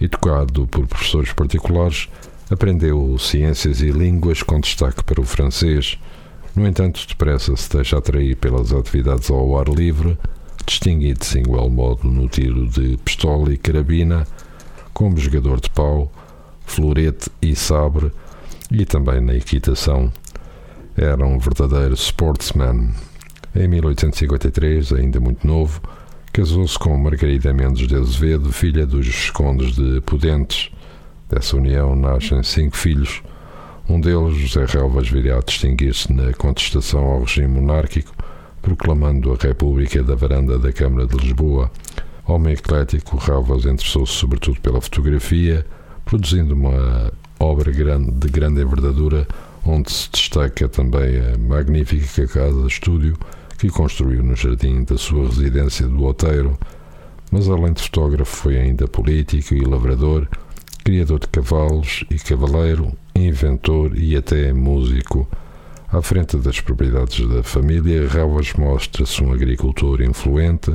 e 0.00 0.08
tocado 0.08 0.66
por 0.66 0.84
professores 0.88 1.32
particulares, 1.32 2.08
aprendeu 2.50 3.18
ciências 3.18 3.80
e 3.80 3.90
línguas 3.90 4.42
com 4.42 4.60
destaque 4.60 5.02
para 5.04 5.20
o 5.20 5.24
francês. 5.24 5.98
No 6.56 6.66
entanto, 6.66 7.06
depressa 7.06 7.54
se 7.56 7.70
deixa 7.70 7.98
atrair 7.98 8.36
pelas 8.36 8.72
atividades 8.72 9.30
ao 9.30 9.58
ar 9.58 9.68
livre, 9.68 10.16
distinguindo-se 10.66 11.38
em 11.38 11.42
igual 11.42 11.68
modo 11.68 12.08
no 12.08 12.28
tiro 12.28 12.66
de 12.66 12.96
pistola 12.98 13.52
e 13.52 13.58
carabina, 13.58 14.26
como 14.92 15.16
jogador 15.18 15.60
de 15.60 15.70
pau, 15.70 16.10
florete 16.64 17.30
e 17.40 17.54
sabre, 17.54 18.10
e 18.70 18.84
também 18.84 19.20
na 19.20 19.34
equitação. 19.34 20.12
Era 20.96 21.24
um 21.24 21.38
verdadeiro 21.38 21.94
sportsman. 21.94 22.90
Em 23.54 23.68
1853, 23.68 24.92
ainda 24.92 25.20
muito 25.20 25.46
novo, 25.46 25.80
casou-se 26.32 26.78
com 26.78 26.96
Margarida 26.96 27.52
Mendes 27.52 27.86
de 27.86 27.94
Azevedo, 27.94 28.52
filha 28.52 28.86
dos 28.86 29.06
Viscondes 29.06 29.74
de 29.74 30.00
Pudentes. 30.00 30.70
Dessa 31.28 31.56
união 31.56 31.94
nascem 31.94 32.42
cinco 32.42 32.76
filhos. 32.76 33.22
Um 33.86 34.00
deles, 34.00 34.36
José 34.36 34.64
Relvas, 34.64 35.08
viria 35.08 35.36
a 35.36 35.40
distinguir-se 35.40 36.10
na 36.12 36.32
contestação 36.32 37.04
ao 37.04 37.20
regime 37.20 37.48
monárquico, 37.48 38.14
proclamando 38.62 39.32
a 39.32 39.36
República 39.36 40.02
da 40.02 40.14
Varanda 40.14 40.58
da 40.58 40.72
Câmara 40.72 41.06
de 41.06 41.16
Lisboa. 41.16 41.70
Homem 42.26 42.54
eclético, 42.54 43.18
Relvas 43.18 43.66
interessou-se 43.66 44.12
sobretudo 44.12 44.60
pela 44.60 44.80
fotografia, 44.80 45.66
produzindo 46.04 46.54
uma 46.54 47.12
obra 47.38 47.70
grande, 47.72 48.10
de 48.10 48.28
grande 48.28 48.62
envergadura, 48.62 49.26
onde 49.66 49.92
se 49.92 50.10
destaca 50.10 50.66
também 50.66 51.18
a 51.18 51.36
magnífica 51.36 52.26
casa-estúdio 52.26 53.18
que 53.58 53.68
construiu 53.68 54.22
no 54.22 54.34
jardim 54.34 54.82
da 54.84 54.96
sua 54.96 55.26
residência 55.26 55.86
do 55.86 56.04
Outeiro. 56.04 56.58
Mas 57.30 57.48
além 57.48 57.74
de 57.74 57.82
fotógrafo, 57.82 58.34
foi 58.34 58.56
ainda 58.56 58.88
político 58.88 59.54
e 59.54 59.60
lavrador, 59.60 60.26
criador 60.88 61.18
de 61.18 61.28
cavalos 61.28 62.02
e 62.10 62.14
cavaleiro, 62.14 62.90
inventor 63.14 63.94
e 63.94 64.16
até 64.16 64.54
músico. 64.54 65.28
À 65.92 66.00
frente 66.00 66.38
das 66.38 66.62
propriedades 66.62 67.28
da 67.28 67.42
família, 67.42 68.08
Relvas 68.08 68.54
mostra-se 68.54 69.22
um 69.22 69.30
agricultor 69.30 70.00
influente, 70.00 70.74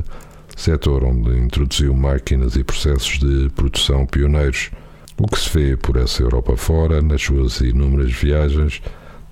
setor 0.56 1.02
onde 1.02 1.36
introduziu 1.36 1.92
máquinas 1.94 2.54
e 2.54 2.62
processos 2.62 3.18
de 3.18 3.50
produção 3.56 4.06
pioneiros. 4.06 4.70
O 5.18 5.26
que 5.26 5.36
se 5.36 5.50
vê 5.50 5.76
por 5.76 5.96
essa 5.96 6.22
Europa 6.22 6.56
fora, 6.56 7.02
nas 7.02 7.20
suas 7.20 7.60
inúmeras 7.60 8.12
viagens, 8.12 8.80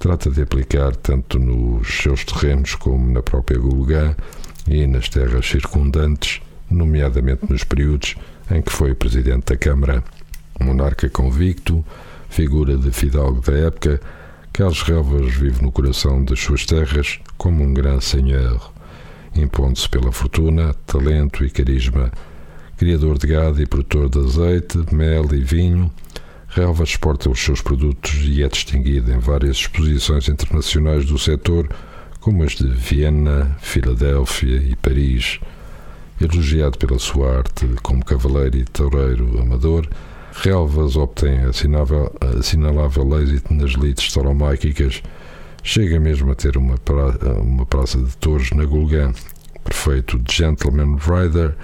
trata 0.01 0.33
de 0.33 0.43
aplicar 0.43 0.97
tanto 0.97 1.39
nos 1.39 1.87
seus 2.03 2.25
terrenos 2.25 2.75
como 2.75 3.09
na 3.09 3.23
própria 3.23 3.57
Gulgã 3.57 4.17
e 4.67 4.85
nas 4.89 5.09
terras 5.09 5.47
circundantes, 5.47 6.43
nomeadamente 6.69 7.49
nos 7.49 7.63
períodos 7.63 8.17
em 8.51 8.61
que 8.61 8.73
foi 8.73 8.97
presidente 8.97 9.53
da 9.53 9.57
Câmara. 9.57 10.03
Monarca 10.63 11.09
convicto, 11.11 11.85
figura 12.29 12.77
de 12.77 12.91
fidalgo 12.91 13.41
da 13.41 13.53
época, 13.53 14.01
Carlos 14.53 14.83
Relvas 14.83 15.35
vive 15.35 15.63
no 15.63 15.73
coração 15.73 16.25
das 16.25 16.41
suas 16.41 16.67
terras 16.67 17.19
como 17.37 17.65
um 17.65 17.73
grande 17.73 18.05
senhor, 18.05 18.73
impondo-se 19.35 19.89
pela 19.89 20.13
fortuna, 20.13 20.75
talento 20.87 21.45
e 21.45 21.51
carisma. 21.51 22.13
Criador 22.77 23.19
de 23.19 23.27
gado 23.29 23.63
e 23.63 23.67
produtor 23.67 24.09
de 24.09 24.19
azeite, 24.19 24.79
mel 24.93 25.27
e 25.33 25.43
vinho, 25.43 25.91
Relvas 26.49 26.91
exporta 26.91 27.31
os 27.31 27.41
seus 27.43 27.63
produtos 27.63 28.13
e 28.25 28.43
é 28.43 28.49
distinguido 28.49 29.11
em 29.11 29.19
várias 29.19 29.57
exposições 29.57 30.29
internacionais 30.29 31.07
do 31.07 31.19
setor, 31.19 31.67
como 32.21 32.45
as 32.45 32.53
de 32.53 32.69
Viena, 32.69 33.57
Filadélfia 33.63 34.57
e 34.57 34.77
Paris. 34.77 35.41
Elogiado 36.21 36.77
pela 36.77 36.99
sua 36.99 37.39
arte 37.39 37.67
como 37.83 38.05
cavaleiro 38.05 38.59
e 38.59 38.65
toureiro 38.65 39.41
amador, 39.41 39.89
Relvas 40.35 40.97
obtém 40.97 41.41
assinalável, 41.41 42.11
assinalável 42.39 43.21
êxito 43.21 43.53
nas 43.53 43.73
lides 43.73 44.13
tauromáquicas, 44.13 45.03
chega 45.63 46.01
mesmo 46.01 46.33
a 46.33 46.35
ter 46.35 46.57
uma, 46.57 46.79
pra, 46.79 47.11
uma 47.39 47.67
praça 47.67 47.99
de 47.99 48.17
touros 48.17 48.51
na 48.53 48.65
Gulgã, 48.65 49.13
perfeito 49.63 50.19
gentleman 50.29 50.97
rider, 50.97 51.55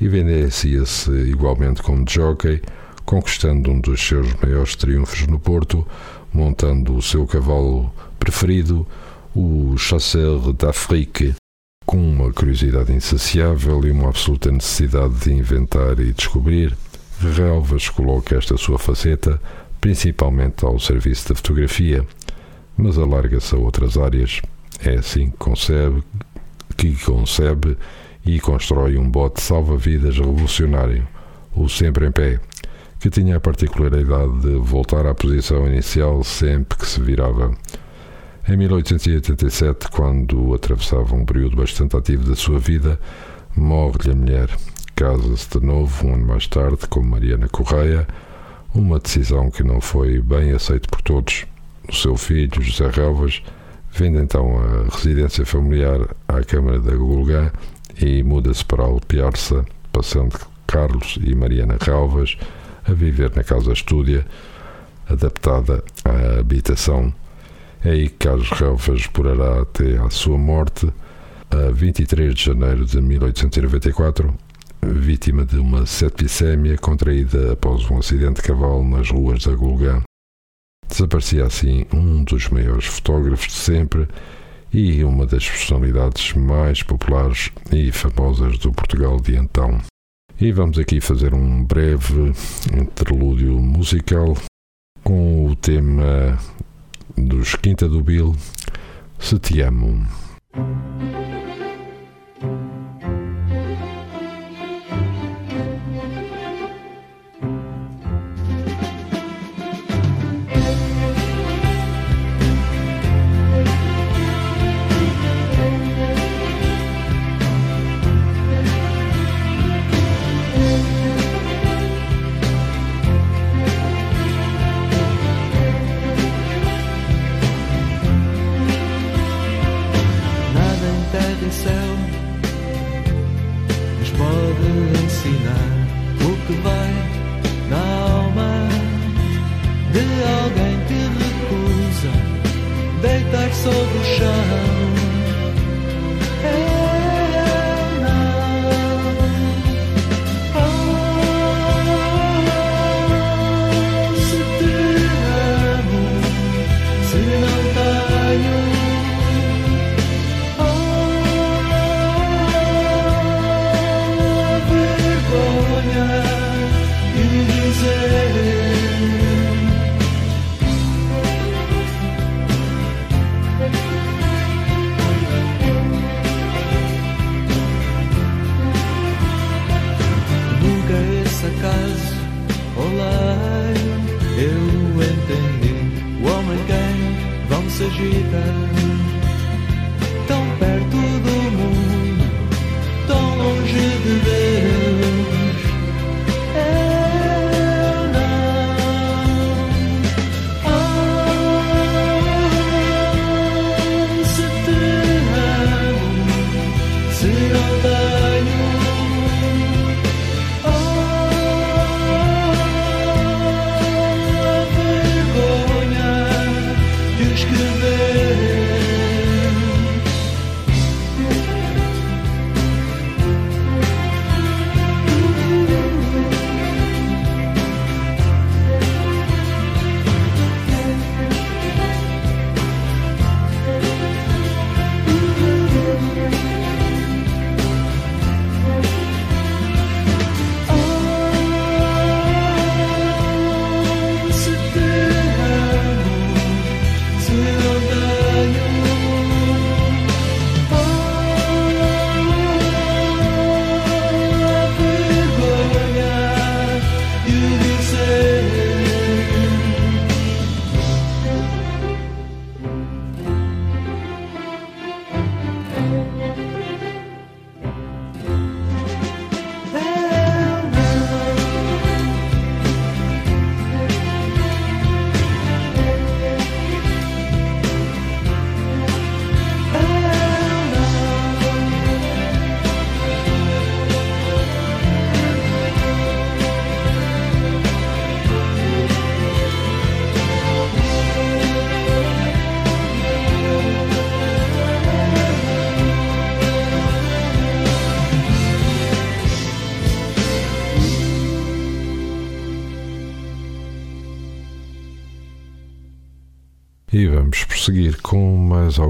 e 0.00 0.08
vendecia-se 0.08 1.10
igualmente 1.10 1.82
como 1.82 2.04
jockey, 2.06 2.60
conquistando 3.04 3.70
um 3.70 3.80
dos 3.80 4.04
seus 4.04 4.34
maiores 4.42 4.74
triunfos 4.74 5.24
no 5.28 5.38
Porto, 5.38 5.86
montando 6.34 6.96
o 6.96 7.02
seu 7.02 7.26
cavalo 7.26 7.90
preferido, 8.18 8.84
o 9.34 9.78
Chasseur 9.78 10.52
d'Afrique, 10.52 11.34
com 11.86 11.96
uma 11.96 12.32
curiosidade 12.32 12.92
insaciável 12.92 13.82
e 13.86 13.92
uma 13.92 14.08
absoluta 14.08 14.50
necessidade 14.50 15.14
de 15.14 15.32
inventar 15.32 16.00
e 16.00 16.12
descobrir, 16.12 16.76
Relvas 17.20 17.88
coloca 17.88 18.36
esta 18.36 18.56
sua 18.56 18.78
faceta 18.78 19.40
principalmente 19.80 20.64
ao 20.64 20.78
serviço 20.78 21.28
da 21.28 21.34
fotografia, 21.34 22.06
mas 22.76 22.98
alarga-se 22.98 23.54
a 23.54 23.58
outras 23.58 23.96
áreas. 23.96 24.42
É 24.84 24.96
assim 24.96 25.30
que 25.30 25.36
concebe, 25.36 26.02
que 26.76 26.94
concebe 26.96 27.76
e 28.24 28.40
constrói 28.40 28.98
um 28.98 29.08
bote 29.08 29.40
salva-vidas 29.40 30.18
revolucionário, 30.18 31.06
o 31.54 31.68
Sempre 31.68 32.06
em 32.06 32.12
Pé, 32.12 32.40
que 32.98 33.08
tinha 33.08 33.36
a 33.36 33.40
particularidade 33.40 34.40
de 34.40 34.56
voltar 34.56 35.06
à 35.06 35.14
posição 35.14 35.66
inicial 35.66 36.22
sempre 36.24 36.76
que 36.76 36.86
se 36.86 37.00
virava. 37.00 37.52
Em 38.48 38.56
1887, 38.56 39.88
quando 39.90 40.54
atravessava 40.54 41.14
um 41.14 41.24
período 41.24 41.56
bastante 41.56 41.96
ativo 41.96 42.28
da 42.28 42.36
sua 42.36 42.58
vida, 42.58 42.98
morre-lhe 43.56 44.12
a 44.12 44.14
mulher. 44.14 44.48
Casa-se 44.96 45.58
de 45.58 45.66
novo 45.66 46.06
um 46.06 46.14
ano 46.14 46.26
mais 46.26 46.46
tarde 46.46 46.86
com 46.88 47.02
Mariana 47.02 47.50
Correia, 47.50 48.08
uma 48.74 48.98
decisão 48.98 49.50
que 49.50 49.62
não 49.62 49.78
foi 49.78 50.22
bem 50.22 50.52
aceita 50.52 50.88
por 50.88 51.02
todos. 51.02 51.44
O 51.86 51.94
seu 51.94 52.16
filho, 52.16 52.62
José 52.62 52.88
Relvas, 52.88 53.42
vende 53.92 54.16
então 54.16 54.56
a 54.58 54.96
residência 54.96 55.44
familiar 55.44 56.00
à 56.26 56.42
Câmara 56.42 56.80
da 56.80 56.96
Gulgã 56.96 57.52
e 58.00 58.22
muda-se 58.22 58.64
para 58.64 58.84
Alpiarça, 58.84 59.66
passando 59.92 60.40
Carlos 60.66 61.18
e 61.22 61.34
Mariana 61.34 61.76
Relvas 61.78 62.38
a 62.86 62.92
viver 62.94 63.30
na 63.36 63.44
casa 63.44 63.74
estúdia, 63.74 64.26
adaptada 65.06 65.84
à 66.06 66.40
habitação. 66.40 67.12
É 67.84 67.90
aí 67.90 68.08
que 68.08 68.26
Carlos 68.26 68.48
Relvas 68.48 69.06
porará 69.08 69.60
até 69.60 69.98
à 69.98 70.08
sua 70.08 70.38
morte, 70.38 70.88
a 71.50 71.70
23 71.70 72.34
de 72.34 72.44
janeiro 72.44 72.86
de 72.86 72.98
1894, 72.98 74.34
vítima 74.92 75.44
de 75.44 75.58
uma 75.58 75.86
septicémia 75.86 76.76
contraída 76.78 77.52
após 77.52 77.88
um 77.90 77.98
acidente 77.98 78.40
de 78.40 78.42
cavalo 78.42 78.84
nas 78.84 79.10
ruas 79.10 79.44
da 79.44 79.54
Gulgã. 79.54 80.02
Desaparecia 80.88 81.44
assim 81.44 81.84
um 81.92 82.22
dos 82.24 82.48
maiores 82.48 82.86
fotógrafos 82.86 83.46
de 83.46 83.58
sempre 83.58 84.08
e 84.72 85.02
uma 85.04 85.26
das 85.26 85.48
personalidades 85.48 86.32
mais 86.34 86.82
populares 86.82 87.50
e 87.72 87.90
famosas 87.92 88.58
do 88.58 88.72
Portugal 88.72 89.20
de 89.20 89.36
então. 89.36 89.78
E 90.40 90.52
vamos 90.52 90.78
aqui 90.78 91.00
fazer 91.00 91.34
um 91.34 91.64
breve 91.64 92.32
interlúdio 92.74 93.58
musical 93.58 94.36
com 95.02 95.46
o 95.46 95.56
tema 95.56 96.38
dos 97.16 97.54
Quinta 97.54 97.88
do 97.88 98.02
Bill, 98.02 98.34
Se 99.18 99.38
Te 99.38 99.62
Amo. 99.62 100.06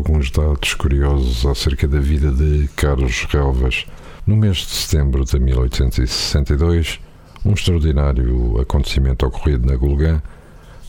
Alguns 0.06 0.30
dados 0.30 0.72
curiosos 0.74 1.44
acerca 1.44 1.88
da 1.88 1.98
vida 1.98 2.30
de 2.30 2.68
Carlos 2.76 3.26
Relvas. 3.28 3.86
No 4.24 4.36
mês 4.36 4.58
de 4.58 4.66
setembro 4.66 5.24
de 5.24 5.36
1862, 5.36 7.00
um 7.44 7.54
extraordinário 7.54 8.60
acontecimento 8.60 9.26
ocorrido 9.26 9.66
na 9.66 9.74
Gulgã 9.74 10.22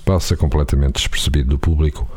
passa 0.05 0.37
completamente 0.37 0.97
despercebido 0.97 1.49
do 1.49 1.57
público. 1.57 2.07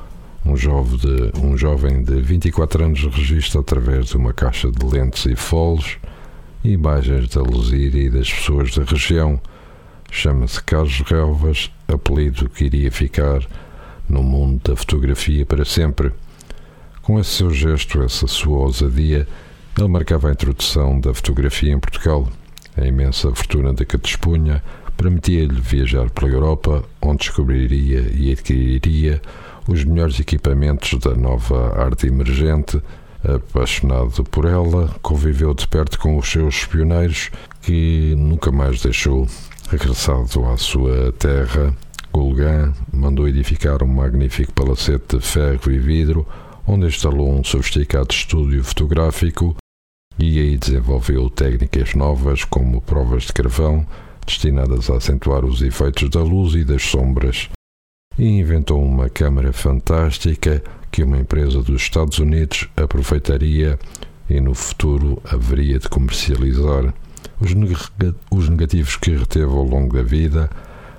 Um 0.44 0.54
jovem, 0.54 0.98
de, 0.98 1.32
um 1.42 1.56
jovem 1.56 2.02
de 2.04 2.20
24 2.20 2.84
anos 2.84 3.02
registra 3.04 3.62
através 3.62 4.08
de 4.08 4.18
uma 4.18 4.34
caixa 4.34 4.70
de 4.70 4.84
lentes 4.84 5.24
e 5.24 5.34
foles 5.34 5.96
imagens 6.62 7.30
da 7.30 7.40
Luzira 7.40 7.96
e 7.96 8.10
das 8.10 8.30
pessoas 8.30 8.74
da 8.74 8.84
região. 8.84 9.40
Chama-se 10.10 10.62
Carlos 10.62 11.00
Relvas, 11.00 11.70
apelido 11.88 12.50
que 12.50 12.64
iria 12.64 12.92
ficar 12.92 13.40
no 14.06 14.22
mundo 14.22 14.60
da 14.62 14.76
fotografia 14.76 15.46
para 15.46 15.64
sempre. 15.64 16.12
Com 17.02 17.18
esse 17.18 17.30
seu 17.30 17.50
gesto, 17.50 18.02
essa 18.02 18.26
sua 18.26 18.58
ousadia, 18.58 19.26
ele 19.78 19.88
marcava 19.88 20.28
a 20.28 20.32
introdução 20.32 21.00
da 21.00 21.14
fotografia 21.14 21.72
em 21.72 21.78
Portugal. 21.78 22.28
A 22.76 22.86
imensa 22.86 23.34
fortuna 23.34 23.72
de 23.72 23.84
que 23.84 23.96
dispunha 23.96 24.62
permitia-lhe 24.96 25.60
viajar 25.60 26.10
pela 26.10 26.30
Europa, 26.30 26.84
onde 27.00 27.20
descobriria 27.20 28.00
e 28.14 28.30
adquiriria 28.30 29.20
os 29.66 29.82
melhores 29.82 30.20
equipamentos 30.20 30.98
da 30.98 31.14
nova 31.14 31.82
arte 31.82 32.06
emergente. 32.06 32.80
Apaixonado 33.24 34.22
por 34.24 34.44
ela, 34.44 34.94
conviveu 35.02 35.54
de 35.54 35.66
perto 35.68 35.98
com 35.98 36.18
os 36.18 36.30
seus 36.30 36.66
pioneiros, 36.66 37.30
que 37.62 38.14
nunca 38.16 38.52
mais 38.52 38.82
deixou. 38.82 39.26
Regressado 39.70 40.46
à 40.46 40.56
sua 40.56 41.12
terra, 41.12 41.74
Gulgan 42.12 42.72
mandou 42.92 43.28
edificar 43.28 43.82
um 43.82 43.86
magnífico 43.86 44.52
palacete 44.52 45.18
de 45.18 45.24
ferro 45.24 45.70
e 45.70 45.78
vidro, 45.78 46.26
onde 46.66 46.86
instalou 46.86 47.32
um 47.32 47.44
sofisticado 47.44 48.12
estúdio 48.12 48.62
fotográfico 48.64 49.56
e 50.18 50.38
aí 50.38 50.58
desenvolveu 50.58 51.30
técnicas 51.30 51.94
novas 51.94 52.44
como 52.44 52.80
provas 52.80 53.24
de 53.24 53.32
carvão, 53.32 53.86
destinadas 54.26 54.90
a 54.90 54.96
acentuar 54.96 55.44
os 55.44 55.62
efeitos 55.62 56.10
da 56.10 56.22
luz 56.22 56.54
e 56.54 56.64
das 56.64 56.82
sombras, 56.82 57.48
e 58.18 58.26
inventou 58.26 58.84
uma 58.84 59.08
câmara 59.08 59.52
fantástica 59.52 60.62
que 60.90 61.02
uma 61.02 61.18
empresa 61.18 61.62
dos 61.62 61.82
Estados 61.82 62.18
Unidos 62.18 62.68
aproveitaria 62.76 63.78
e 64.28 64.40
no 64.40 64.54
futuro 64.54 65.20
haveria 65.24 65.78
de 65.78 65.88
comercializar. 65.88 66.92
Os, 67.40 67.54
neg 67.54 67.74
os 68.30 68.48
negativos 68.48 68.96
que 68.96 69.12
reteve 69.12 69.50
ao 69.50 69.64
longo 69.64 69.96
da 69.96 70.02
vida 70.02 70.50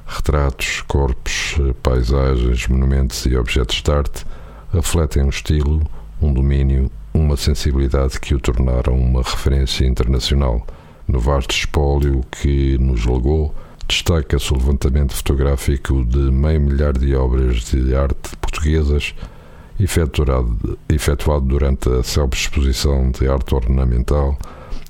retratos, 0.07 0.82
corpos, 0.88 1.55
paisagens, 1.82 2.68
monumentos 2.68 3.26
e 3.26 3.36
objetos 3.38 3.82
de 3.82 3.91
arte 3.91 4.26
refletem 4.74 5.24
um 5.24 5.30
estilo, 5.30 5.82
um 6.22 6.34
domínio, 6.34 6.89
uma 7.13 7.36
sensibilidade 7.36 8.19
que 8.19 8.34
o 8.34 8.39
tornaram 8.39 8.95
uma 8.95 9.22
referência 9.22 9.86
internacional. 9.86 10.65
No 11.07 11.19
vasto 11.19 11.51
espólio 11.51 12.22
que 12.32 12.78
nos 12.78 13.05
legou, 13.05 13.53
destaca-se 13.88 14.53
o 14.53 14.57
levantamento 14.57 15.13
fotográfico 15.13 16.05
de 16.05 16.19
meio 16.32 16.61
milhar 16.61 16.93
de 16.93 17.13
obras 17.15 17.65
de 17.65 17.93
arte 17.95 18.36
portuguesas 18.39 19.13
efetuado, 19.80 21.45
durante 21.45 21.89
a 21.89 22.03
célebre 22.03 22.38
exposição 22.38 23.09
de 23.11 23.28
arte 23.28 23.55
ornamental, 23.55 24.38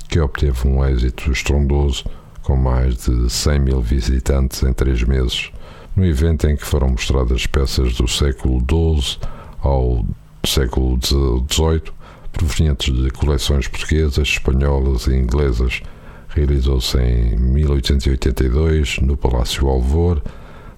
que 0.09 0.19
obteve 0.19 0.67
um 0.67 0.85
êxito 0.85 1.31
estrondoso 1.31 2.05
com 2.43 2.55
mais 2.55 2.97
de 2.97 3.29
100 3.29 3.59
mil 3.59 3.81
visitantes 3.81 4.61
em 4.63 4.73
três 4.73 5.01
meses, 5.03 5.51
no 5.95 6.05
evento 6.05 6.47
em 6.47 6.55
que 6.55 6.65
foram 6.65 6.89
mostradas 6.89 7.47
peças 7.47 7.95
do 7.95 8.07
século 8.07 8.59
XII 8.59 9.17
ao 9.61 10.05
século 10.45 10.99
XVIII, 11.01 11.83
provenientes 12.31 12.93
de 12.93 13.09
coleções 13.11 13.67
portuguesas, 13.67 14.27
espanholas 14.27 15.07
e 15.07 15.15
inglesas. 15.15 15.81
Realizou-se 16.29 16.97
em 16.97 17.35
1882 17.37 18.99
no 18.99 19.17
Palácio 19.17 19.67
Alvor, 19.67 20.21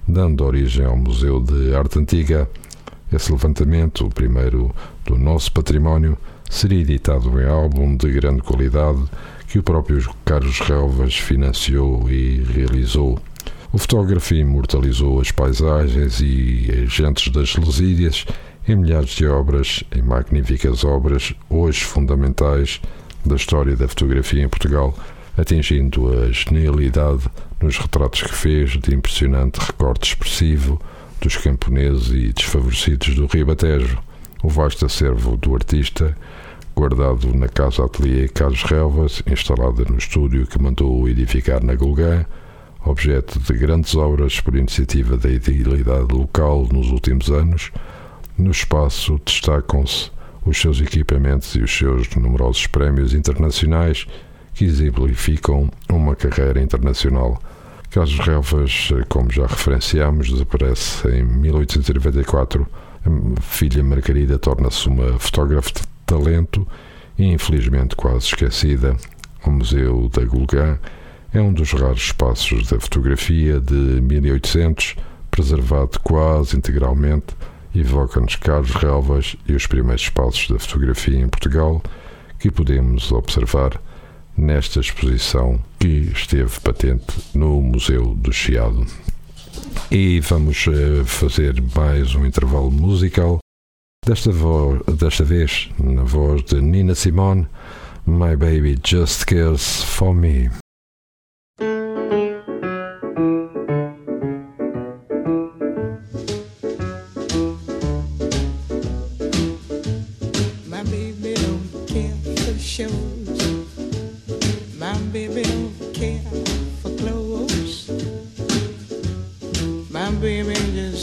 dando 0.06 0.44
origem 0.44 0.84
ao 0.84 0.96
Museu 0.96 1.40
de 1.40 1.74
Arte 1.74 1.98
Antiga. 1.98 2.48
Esse 3.12 3.32
levantamento, 3.32 4.06
o 4.06 4.10
primeiro 4.10 4.74
do 5.04 5.16
nosso 5.16 5.52
património, 5.52 6.18
seria 6.50 6.80
editado 6.80 7.40
em 7.40 7.46
álbum 7.46 7.96
de 7.96 8.10
grande 8.10 8.42
qualidade 8.42 9.02
que 9.48 9.58
o 9.58 9.62
próprio 9.62 10.04
Carlos 10.24 10.58
Relvas 10.60 11.14
financiou 11.14 12.10
e 12.10 12.42
realizou. 12.42 13.18
O 13.72 13.78
fotógrafo 13.78 14.34
imortalizou 14.34 15.20
as 15.20 15.30
paisagens 15.30 16.20
e 16.20 16.84
agentes 16.84 17.32
das 17.32 17.56
Lusídias 17.56 18.26
em 18.66 18.76
milhares 18.76 19.10
de 19.10 19.26
obras, 19.26 19.84
em 19.94 20.02
magníficas 20.02 20.84
obras, 20.84 21.34
hoje 21.50 21.84
fundamentais 21.84 22.80
da 23.24 23.36
história 23.36 23.76
da 23.76 23.86
fotografia 23.86 24.42
em 24.42 24.48
Portugal, 24.48 24.94
atingindo 25.36 26.10
a 26.12 26.30
genialidade 26.30 27.24
nos 27.60 27.78
retratos 27.78 28.22
que 28.22 28.34
fez 28.34 28.70
de 28.72 28.94
impressionante 28.94 29.58
recorte 29.58 30.10
expressivo 30.10 30.80
dos 31.20 31.36
camponeses 31.36 32.08
e 32.10 32.32
desfavorecidos 32.32 33.14
do 33.14 33.26
Ribatejo. 33.26 33.98
O 34.42 34.48
vasto 34.48 34.86
acervo 34.86 35.36
do 35.36 35.54
artista 35.54 36.16
guardado 36.74 37.34
na 37.34 37.48
Casa 37.48 37.84
Atelier 37.84 38.30
Carlos 38.32 38.62
Relvas, 38.64 39.22
instalada 39.26 39.84
no 39.84 39.96
estúdio 39.96 40.46
que 40.46 40.60
mandou 40.60 41.08
edificar 41.08 41.62
na 41.62 41.74
Gulgã, 41.74 42.26
objeto 42.84 43.38
de 43.38 43.52
grandes 43.54 43.94
obras 43.94 44.40
por 44.40 44.56
iniciativa 44.56 45.16
da 45.16 45.30
idealidade 45.30 46.12
local 46.12 46.68
nos 46.70 46.88
últimos 46.90 47.30
anos. 47.30 47.70
No 48.36 48.50
espaço 48.50 49.20
destacam-se 49.24 50.10
os 50.44 50.60
seus 50.60 50.80
equipamentos 50.80 51.54
e 51.54 51.62
os 51.62 51.76
seus 51.76 52.08
numerosos 52.16 52.66
prémios 52.66 53.14
internacionais 53.14 54.06
que 54.52 54.64
exemplificam 54.64 55.70
uma 55.88 56.14
carreira 56.14 56.60
internacional. 56.60 57.40
Carlos 57.90 58.18
Relvas, 58.18 58.88
como 59.08 59.30
já 59.30 59.46
referenciamos, 59.46 60.30
desaparece 60.30 61.08
em 61.08 61.22
1894. 61.22 62.66
A 63.06 63.40
filha 63.40 63.82
Margarida 63.84 64.38
torna-se 64.38 64.88
uma 64.88 65.18
fotógrafa 65.18 65.70
de 65.70 65.82
talento 66.04 66.66
e 67.16 67.26
infelizmente 67.26 67.94
quase 67.94 68.26
esquecida. 68.26 68.96
O 69.44 69.50
Museu 69.50 70.08
da 70.08 70.24
Gulgã 70.24 70.78
é 71.32 71.40
um 71.40 71.52
dos 71.52 71.72
raros 71.72 72.02
espaços 72.02 72.68
da 72.68 72.80
fotografia 72.80 73.60
de 73.60 73.74
1800 73.74 74.96
preservado 75.30 75.98
quase 76.00 76.56
integralmente 76.56 77.34
evoca-nos 77.74 78.36
Carlos 78.36 78.72
Relvas 78.72 79.36
e 79.48 79.54
os 79.54 79.66
primeiros 79.66 80.02
espaços 80.02 80.48
da 80.48 80.58
fotografia 80.58 81.18
em 81.18 81.28
Portugal 81.28 81.82
que 82.38 82.50
podemos 82.50 83.10
observar 83.12 83.80
nesta 84.36 84.80
exposição 84.80 85.60
que 85.78 86.10
esteve 86.12 86.60
patente 86.60 87.06
no 87.34 87.60
Museu 87.60 88.14
do 88.14 88.32
Chiado. 88.32 88.86
E 89.90 90.20
vamos 90.20 90.66
fazer 91.06 91.62
mais 91.74 92.14
um 92.14 92.24
intervalo 92.26 92.70
musical 92.70 93.38
Desta, 94.04 94.30
voz, 94.30 94.82
desta 94.98 95.24
vez, 95.24 95.70
na 95.78 96.02
voz 96.02 96.44
de 96.44 96.60
Nina 96.60 96.94
Simone, 96.94 97.46
My 98.06 98.36
Baby 98.36 98.78
Just 98.84 99.24
Cares 99.24 99.82
for 99.82 100.12
Me. 100.12 100.50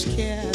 Baby 0.05 0.50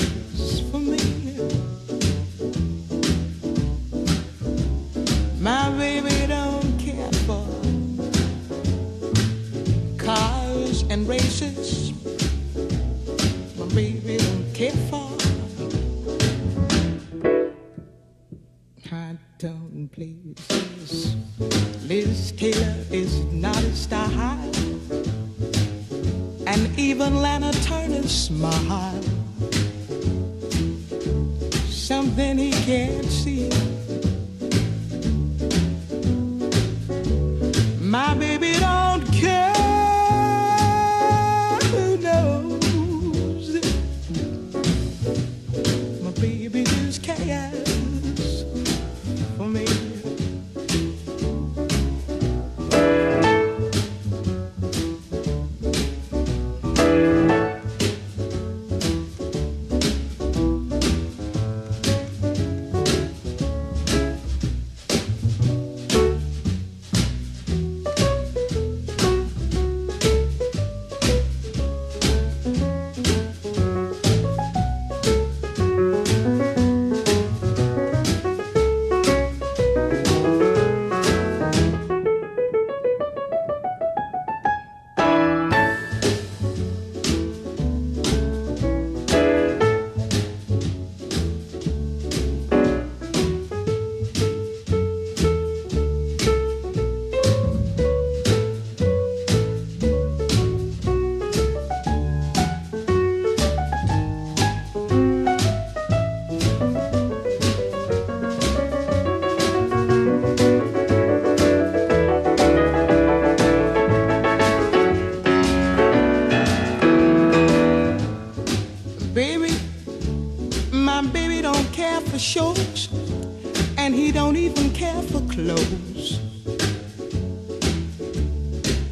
for. 125.46 126.18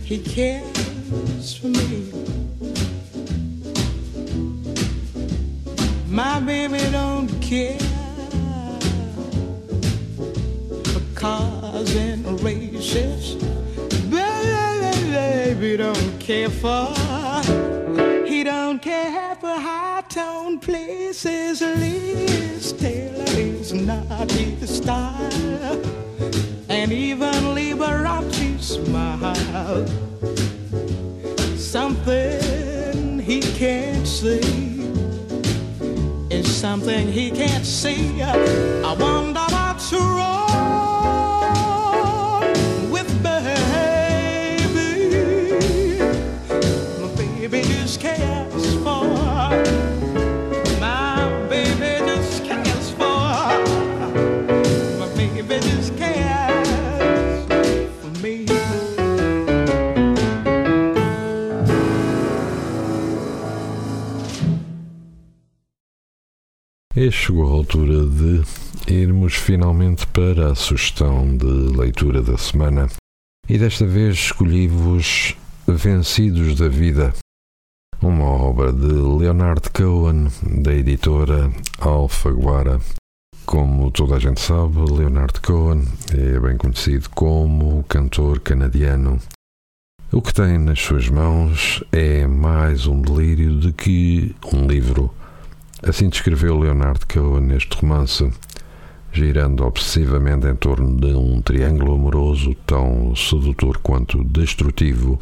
He 0.04 0.18
cares 0.18 1.56
for 1.56 1.66
me. 1.66 2.12
My 6.08 6.38
baby 6.40 6.78
don't 6.92 7.28
care 7.40 7.78
for 10.92 11.02
cars 11.14 11.96
and 11.96 12.40
races. 12.42 13.34
Baby 14.10 15.76
don't 15.76 16.18
care 16.20 16.50
for. 16.50 16.92
He 18.26 18.44
don't 18.44 18.80
care 18.82 19.34
for 19.36 19.48
high 19.48 20.02
tone 20.08 20.58
places. 20.58 21.60
Liz 21.60 22.72
Taylor 22.72 23.24
is 23.38 23.72
not 23.72 24.30
his 24.30 24.76
style, 24.76 25.80
and 26.84 26.92
even 26.92 27.54
leave 27.54 27.80
a 27.80 27.86
Liberace 27.86 28.60
smile. 28.60 29.86
Something 31.56 33.18
he 33.18 33.40
can't 33.40 34.06
see 34.06 34.82
is 36.28 36.46
something 36.46 37.10
he 37.10 37.30
can't 37.30 37.64
see. 37.64 38.20
I 38.20 38.92
wonder 39.00 39.46
what's 39.48 39.94
wrong 39.94 40.42
with 42.90 43.08
baby. 43.22 44.68
My 47.00 47.08
baby 47.16 47.62
just 47.62 47.98
cares 47.98 48.43
Chegou 67.10 67.46
a 67.46 67.52
altura 67.52 68.06
de 68.06 68.42
irmos 68.88 69.34
finalmente 69.34 70.06
para 70.06 70.52
a 70.52 70.54
sugestão 70.54 71.36
de 71.36 71.44
leitura 71.44 72.22
da 72.22 72.38
semana. 72.38 72.88
E 73.48 73.58
desta 73.58 73.86
vez 73.86 74.14
escolhi-vos 74.16 75.36
Vencidos 75.66 76.56
da 76.56 76.68
Vida, 76.68 77.12
uma 78.00 78.24
obra 78.24 78.72
de 78.72 78.86
Leonard 78.86 79.68
Cohen, 79.70 80.28
da 80.62 80.72
editora 80.72 81.52
Alfaguara. 81.78 82.80
Como 83.44 83.90
toda 83.90 84.16
a 84.16 84.18
gente 84.18 84.40
sabe, 84.40 84.78
Leonard 84.90 85.40
Cohen 85.40 85.84
é 86.12 86.40
bem 86.40 86.56
conhecido 86.56 87.10
como 87.10 87.84
cantor 87.84 88.40
canadiano. 88.40 89.18
O 90.10 90.22
que 90.22 90.32
tem 90.32 90.58
nas 90.58 90.80
suas 90.80 91.08
mãos 91.08 91.84
é 91.92 92.26
mais 92.26 92.86
um 92.86 93.00
delírio 93.02 93.58
de 93.60 93.72
que 93.72 94.34
um 94.52 94.66
livro. 94.66 95.12
Assim 95.86 96.08
descreveu 96.08 96.58
Leonard 96.58 97.04
Cohen 97.06 97.42
neste 97.42 97.76
romance, 97.76 98.32
girando 99.12 99.62
obsessivamente 99.66 100.46
em 100.46 100.56
torno 100.56 100.96
de 100.96 101.14
um 101.14 101.42
triângulo 101.42 101.92
amoroso 101.92 102.54
tão 102.66 103.14
sedutor 103.14 103.76
quanto 103.82 104.24
destrutivo. 104.24 105.20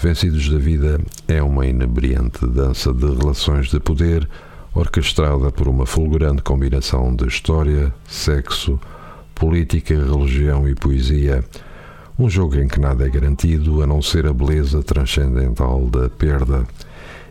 Vencidos 0.00 0.48
da 0.50 0.58
Vida 0.58 1.00
é 1.26 1.42
uma 1.42 1.66
inebriante 1.66 2.46
dança 2.46 2.94
de 2.94 3.06
relações 3.06 3.70
de 3.70 3.80
poder 3.80 4.28
orquestrada 4.72 5.50
por 5.50 5.66
uma 5.66 5.84
fulgurante 5.84 6.42
combinação 6.42 7.12
de 7.12 7.26
história, 7.26 7.92
sexo, 8.06 8.78
política, 9.34 9.94
religião 9.96 10.68
e 10.68 10.76
poesia. 10.76 11.44
Um 12.16 12.30
jogo 12.30 12.54
em 12.54 12.68
que 12.68 12.78
nada 12.78 13.04
é 13.04 13.10
garantido 13.10 13.82
a 13.82 13.86
não 13.86 14.00
ser 14.00 14.28
a 14.28 14.32
beleza 14.32 14.80
transcendental 14.80 15.86
da 15.86 16.08
perda 16.08 16.64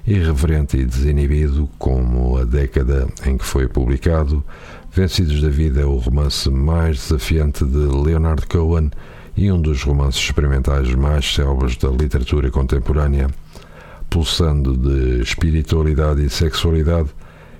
irreverente 0.08 0.78
e 0.78 0.86
desinibido 0.86 1.70
como 1.78 2.38
a 2.38 2.46
década 2.46 3.08
em 3.26 3.38
que 3.38 3.46
foi 3.46 3.68
publicado, 3.68 4.44
Vencidos 4.90 5.42
da 5.42 5.50
Vida 5.50 5.82
é 5.82 5.86
o 5.86 5.98
romance 5.98 6.50
mais 6.50 6.98
desafiante 6.98 7.64
de 7.64 7.78
Leonard 7.78 8.48
Cohen 8.48 8.90
e 9.36 9.52
um 9.52 9.62
dos 9.62 9.84
romances 9.84 10.22
experimentais 10.22 10.96
mais 10.96 11.36
célebres 11.36 11.78
da 11.78 11.90
literatura 11.90 12.50
contemporânea. 12.50 13.30
Pulsando 14.10 14.76
de 14.76 15.22
espiritualidade 15.22 16.26
e 16.26 16.30
sexualidade, 16.30 17.10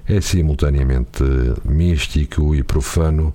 é 0.08 0.20
simultaneamente 0.20 1.24
místico 1.64 2.56
e 2.56 2.64
profano, 2.64 3.32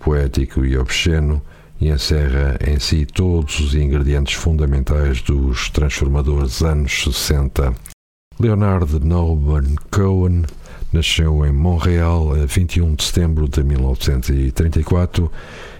poético 0.00 0.64
e 0.64 0.76
obsceno, 0.76 1.40
e 1.80 1.90
encerra 1.90 2.58
em 2.66 2.80
si 2.80 3.04
todos 3.04 3.60
os 3.60 3.74
ingredientes 3.74 4.34
fundamentais 4.34 5.20
dos 5.20 5.68
transformadores 5.68 6.62
anos 6.62 7.04
60. 7.04 7.93
Leonard 8.40 8.98
Norman 9.04 9.76
Cohen 9.92 10.42
nasceu 10.92 11.46
em 11.46 11.52
Montreal 11.52 12.32
a 12.32 12.44
21 12.46 12.96
de 12.96 13.04
setembro 13.04 13.48
de 13.48 13.62
1934 13.62 15.30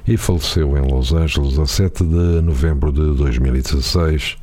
e 0.06 0.16
faleceu 0.16 0.76
em 0.78 0.88
Los 0.88 1.12
Angeles 1.12 1.58
a 1.58 1.66
7 1.66 2.04
de 2.04 2.40
novembro 2.40 2.92
de 2.92 3.16
2016. 3.16 4.36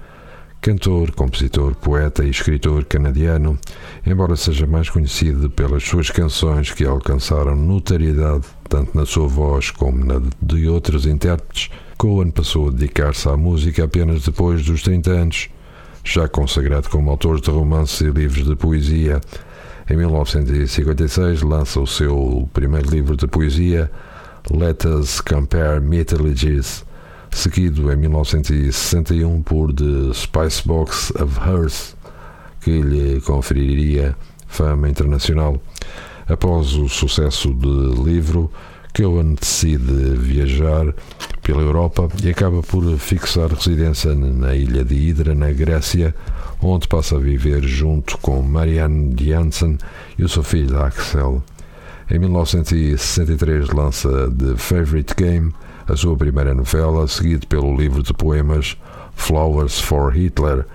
Cantor, 0.60 1.12
compositor, 1.12 1.74
poeta 1.74 2.24
e 2.24 2.30
escritor 2.30 2.84
canadiano, 2.86 3.58
embora 4.06 4.36
seja 4.36 4.68
mais 4.68 4.90
conhecido 4.90 5.50
pelas 5.50 5.84
suas 5.84 6.12
canções 6.12 6.72
que 6.72 6.86
alcançaram 6.86 7.56
notoriedade 7.56 8.46
tanto 8.70 8.96
na 8.96 9.06
sua 9.06 9.28
voz 9.28 9.72
como 9.72 10.06
na 10.06 10.22
de 10.42 10.68
outros 10.68 11.06
intérpretes, 11.06 11.70
Cohen 11.98 12.30
passou 12.30 12.68
a 12.68 12.72
dedicar-se 12.72 13.28
à 13.30 13.38
música 13.38 13.86
apenas 13.86 14.24
depois 14.24 14.64
dos 14.66 14.84
30 14.84 15.12
anos 15.12 15.50
já 16.04 16.28
consagrado 16.28 16.90
como 16.90 17.12
autor 17.12 17.40
de 17.40 17.50
romances 17.50 18.02
e 18.02 18.10
livros 18.10 18.46
de 18.46 18.56
poesia. 18.56 19.22
Em 19.90 19.96
1956 19.98 21.42
lança 21.42 21.80
o 21.80 21.88
seu 21.88 22.50
primeiro 22.54 22.90
livro 22.90 23.16
de 23.16 23.28
poesia, 23.28 23.92
Let 24.50 24.86
Us 24.86 25.22
Compare 25.22 25.80
Mythologies, 25.82 26.86
seguido 27.30 27.92
em 27.92 27.96
1961 27.96 29.42
por 29.44 29.74
The 29.74 30.14
Spicebox 30.14 31.12
of 31.20 31.40
Hearth, 31.40 31.96
que 32.62 32.82
lhe 32.82 33.22
conferiria 33.22 34.16
fama 34.48 34.90
internacional. 34.90 35.62
Após 36.28 36.74
o 36.74 36.88
sucesso 36.88 37.50
do 37.54 38.04
livro, 38.04 38.52
Cohen 38.94 39.36
decide 39.36 40.16
viajar 40.18 40.94
pela 41.42 41.62
Europa 41.62 42.08
e 42.24 42.30
acaba 42.30 42.62
por 42.62 42.84
fixar 42.98 43.50
residência 43.50 44.14
na 44.14 44.54
ilha 44.54 44.84
de 44.84 44.96
Hydra, 44.96 45.34
na 45.34 45.52
Grécia, 45.52 46.14
onde 46.62 46.88
passa 46.88 47.16
a 47.16 47.20
viver 47.20 47.64
junto 47.64 48.18
com 48.18 48.42
Marianne 48.42 49.16
Janssen 49.18 49.78
e 50.18 50.24
o 50.24 50.30
seu 50.30 50.44
filho 50.44 50.80
Axel. 50.82 51.42
Em 52.10 52.20
1963 52.20 53.70
lança 53.70 54.10
The 54.32 54.58
Favorite 54.58 55.16
Game, 55.16 55.54
a 55.88 55.96
sua 55.96 56.16
primeira 56.18 56.54
novela, 56.54 57.08
seguido 57.08 57.48
pelo 57.48 57.76
livro 57.76 58.04
de 58.04 58.14
poemas 58.14 58.78
Flowers 59.16 59.80
for 59.80 60.14
Hitler, 60.14 60.66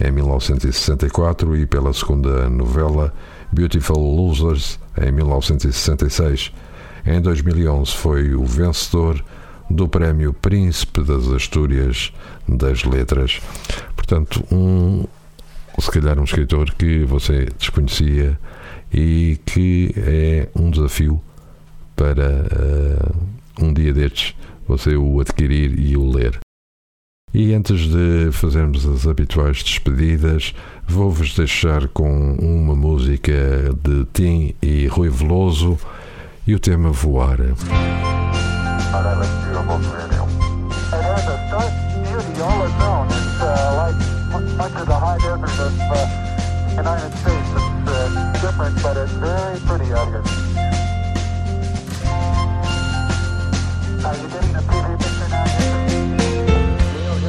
em 0.00 0.10
1964, 0.10 1.56
e 1.56 1.66
pela 1.66 1.92
segunda 1.92 2.48
novela 2.48 3.12
Beautiful 3.52 3.98
Losers, 3.98 4.78
em 5.00 5.12
1966. 5.12 6.52
Em 7.06 7.20
2011 7.20 7.92
foi 7.92 8.34
o 8.34 8.44
vencedor 8.44 9.24
do 9.68 9.88
Prémio 9.88 10.32
Príncipe 10.32 11.02
das 11.02 11.28
Astúrias 11.28 12.12
das 12.46 12.84
Letras. 12.84 13.40
Portanto, 13.94 14.44
um, 14.50 15.04
se 15.78 15.90
calhar 15.90 16.18
um 16.18 16.24
escritor 16.24 16.74
que 16.74 17.04
você 17.04 17.46
desconhecia 17.58 18.38
e 18.92 19.38
que 19.46 19.94
é 19.96 20.48
um 20.54 20.70
desafio 20.70 21.20
para 21.94 22.28
uh, 22.28 23.64
um 23.64 23.72
dia 23.72 23.92
destes 23.92 24.34
você 24.66 24.96
o 24.96 25.20
adquirir 25.20 25.78
e 25.78 25.96
o 25.96 26.10
ler. 26.10 26.38
E 27.32 27.54
antes 27.54 27.88
de 27.88 28.32
fazermos 28.32 28.84
as 28.86 29.06
habituais 29.06 29.62
despedidas, 29.62 30.52
vou-vos 30.86 31.34
deixar 31.34 31.86
com 31.88 32.34
uma 32.34 32.74
música 32.74 33.72
de 33.82 34.04
Tim 34.12 34.54
e 34.60 34.86
Rui 34.88 35.08
Veloso 35.08 35.78
e 36.50 36.54
o 36.54 36.58
tema 36.58 36.90
Voar. 36.90 37.38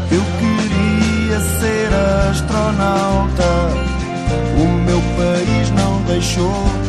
Eu 0.10 0.24
queria 0.40 1.40
ser 1.60 1.94
astronauta, 2.32 3.44
o 4.58 4.68
meu 4.68 5.00
país 5.16 5.70
não 5.70 6.02
deixou. 6.06 6.81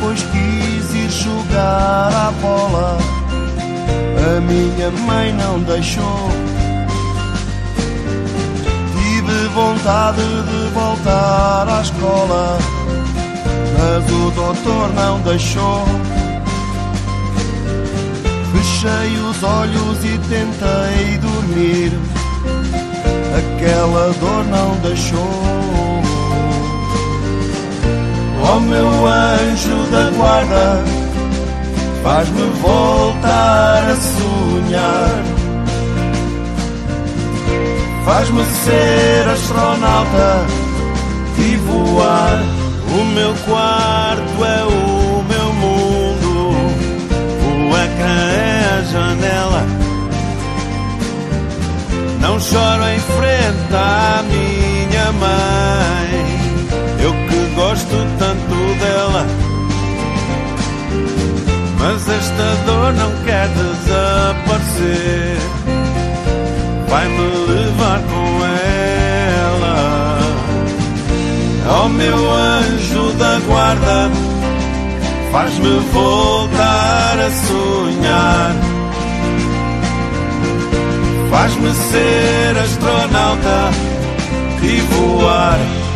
Depois 0.00 0.22
quis 0.22 0.94
ir 0.94 1.10
jogar 1.10 2.08
à 2.08 2.32
a 4.16 4.40
minha 4.40 4.90
mãe 4.90 5.30
não 5.34 5.60
deixou. 5.60 6.30
Tive 8.96 9.48
vontade 9.48 10.22
de 10.22 10.70
voltar 10.72 11.68
à 11.68 11.82
escola, 11.82 12.58
mas 13.78 14.10
o 14.10 14.30
doutor 14.30 14.88
não 14.94 15.20
deixou. 15.20 15.84
Fechei 18.52 19.18
os 19.18 19.42
olhos 19.42 19.98
e 20.02 20.18
tentei 20.30 21.18
dormir, 21.18 21.92
aquela 23.36 24.14
dor 24.14 24.44
não 24.46 24.76
deixou. 24.76 26.09
Oh 28.42 28.60
meu 28.60 29.06
anjo 29.06 29.76
da 29.90 30.10
guarda, 30.16 30.84
faz-me 32.02 32.42
voltar 32.62 33.90
a 33.90 33.96
sonhar. 33.96 35.22
Faz-me 38.04 38.44
ser 38.44 39.28
astronauta 39.28 40.46
e 41.38 41.56
voar. 41.56 42.42
O 42.92 43.04
meu 43.14 43.32
quarto 43.46 44.44
é 44.44 44.64
o 44.64 45.22
meu 45.22 45.52
mundo, 45.52 46.50
o 47.46 47.76
ecrã 47.76 48.20
é 48.32 48.78
a 48.78 48.82
janela. 48.82 49.62
Não 52.20 52.40
choro 52.40 52.84
em 52.88 52.98
frente 52.98 53.74
à 53.74 54.24
minha 54.24 55.12
mãe, 55.12 55.99
gosto 57.80 57.96
tanto 58.18 58.74
dela. 58.78 59.26
Mas 61.78 62.08
esta 62.08 62.56
dor 62.66 62.92
não 62.92 63.10
quer 63.24 63.48
desaparecer, 63.48 65.38
vai-me 66.88 67.28
levar 67.48 68.00
com 68.00 68.44
ela. 68.44 70.18
Oh 71.82 71.88
meu 71.88 72.32
anjo 72.32 73.12
da 73.12 73.38
guarda, 73.46 74.10
faz-me 75.32 75.78
voltar 75.92 77.18
a 77.18 77.30
sonhar. 77.46 78.54
Faz-me 81.30 81.70
ser 81.72 82.58
astronauta 82.58 83.70
e 84.62 84.80
voar. 84.80 85.89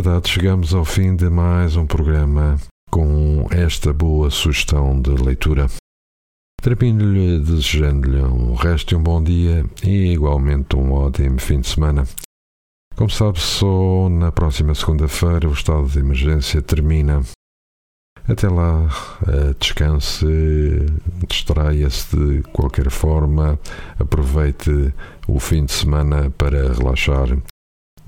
Verdade, 0.00 0.28
chegamos 0.28 0.74
ao 0.74 0.84
fim 0.84 1.16
de 1.16 1.28
mais 1.28 1.74
um 1.74 1.84
programa 1.84 2.56
com 2.88 3.48
esta 3.50 3.92
boa 3.92 4.30
sugestão 4.30 5.02
de 5.02 5.10
leitura. 5.10 5.66
Termino-lhe 6.62 7.40
desejando-lhe 7.40 8.22
um 8.22 8.54
resto 8.54 8.90
de 8.90 8.94
um 8.94 9.02
bom 9.02 9.20
dia 9.20 9.66
e 9.82 10.12
igualmente 10.12 10.76
um 10.76 10.92
ótimo 10.92 11.40
fim 11.40 11.60
de 11.60 11.66
semana. 11.66 12.04
Como 12.94 13.10
sabe, 13.10 13.40
só 13.40 14.08
na 14.08 14.30
próxima 14.30 14.72
segunda-feira 14.72 15.48
o 15.48 15.52
estado 15.52 15.88
de 15.88 15.98
emergência 15.98 16.62
termina. 16.62 17.20
Até 18.28 18.48
lá, 18.48 18.88
eh, 19.26 19.54
descanse, 19.58 20.26
distraia-se 21.26 22.16
de 22.16 22.42
qualquer 22.52 22.88
forma, 22.88 23.58
aproveite 23.98 24.94
o 25.26 25.40
fim 25.40 25.64
de 25.64 25.72
semana 25.72 26.30
para 26.30 26.72
relaxar. 26.72 27.36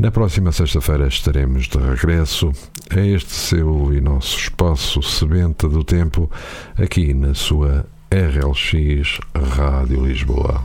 Na 0.01 0.11
próxima 0.11 0.51
sexta-feira 0.51 1.07
estaremos 1.09 1.69
de 1.69 1.77
regresso 1.77 2.51
a 2.89 3.01
este 3.01 3.35
seu 3.35 3.93
e 3.93 4.01
nosso 4.01 4.35
espaço 4.39 5.03
Sebenta 5.03 5.69
do 5.69 5.85
Tempo, 5.85 6.31
aqui 6.83 7.13
na 7.13 7.35
sua 7.35 7.85
RLX 8.11 9.21
Rádio 9.55 10.07
Lisboa. 10.07 10.65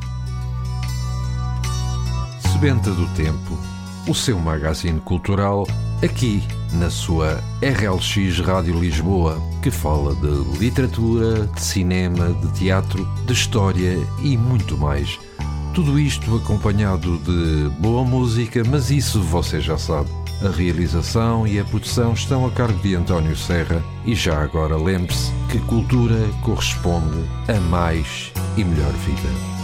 Sebenta 2.50 2.92
do 2.92 3.06
Tempo, 3.14 3.60
o 4.08 4.16
seu 4.16 4.40
magazine 4.40 5.02
cultural, 5.02 5.68
aqui 6.02 6.42
na 6.72 6.90
sua 6.90 7.44
RLX 7.62 8.40
Rádio 8.40 8.80
Lisboa, 8.80 9.38
que 9.62 9.70
fala 9.70 10.16
de 10.16 10.58
literatura, 10.58 11.46
de 11.48 11.62
cinema, 11.62 12.32
de 12.36 12.54
teatro, 12.54 13.06
de 13.26 13.34
história 13.34 13.98
e 14.24 14.38
muito 14.38 14.78
mais. 14.78 15.20
Tudo 15.76 16.00
isto 16.00 16.38
acompanhado 16.38 17.18
de 17.18 17.70
boa 17.82 18.06
música, 18.06 18.64
mas 18.64 18.90
isso 18.90 19.22
você 19.22 19.60
já 19.60 19.78
sabe. 19.78 20.10
A 20.42 20.50
realização 20.50 21.46
e 21.46 21.60
a 21.60 21.66
produção 21.66 22.14
estão 22.14 22.46
a 22.46 22.52
cargo 22.52 22.80
de 22.80 22.96
António 22.96 23.36
Serra 23.36 23.84
e 24.06 24.16
já 24.16 24.42
agora 24.42 24.78
lembre-se 24.78 25.34
que 25.52 25.60
cultura 25.60 26.30
corresponde 26.42 27.26
a 27.50 27.60
mais 27.60 28.32
e 28.56 28.64
melhor 28.64 28.94
vida. 28.94 29.55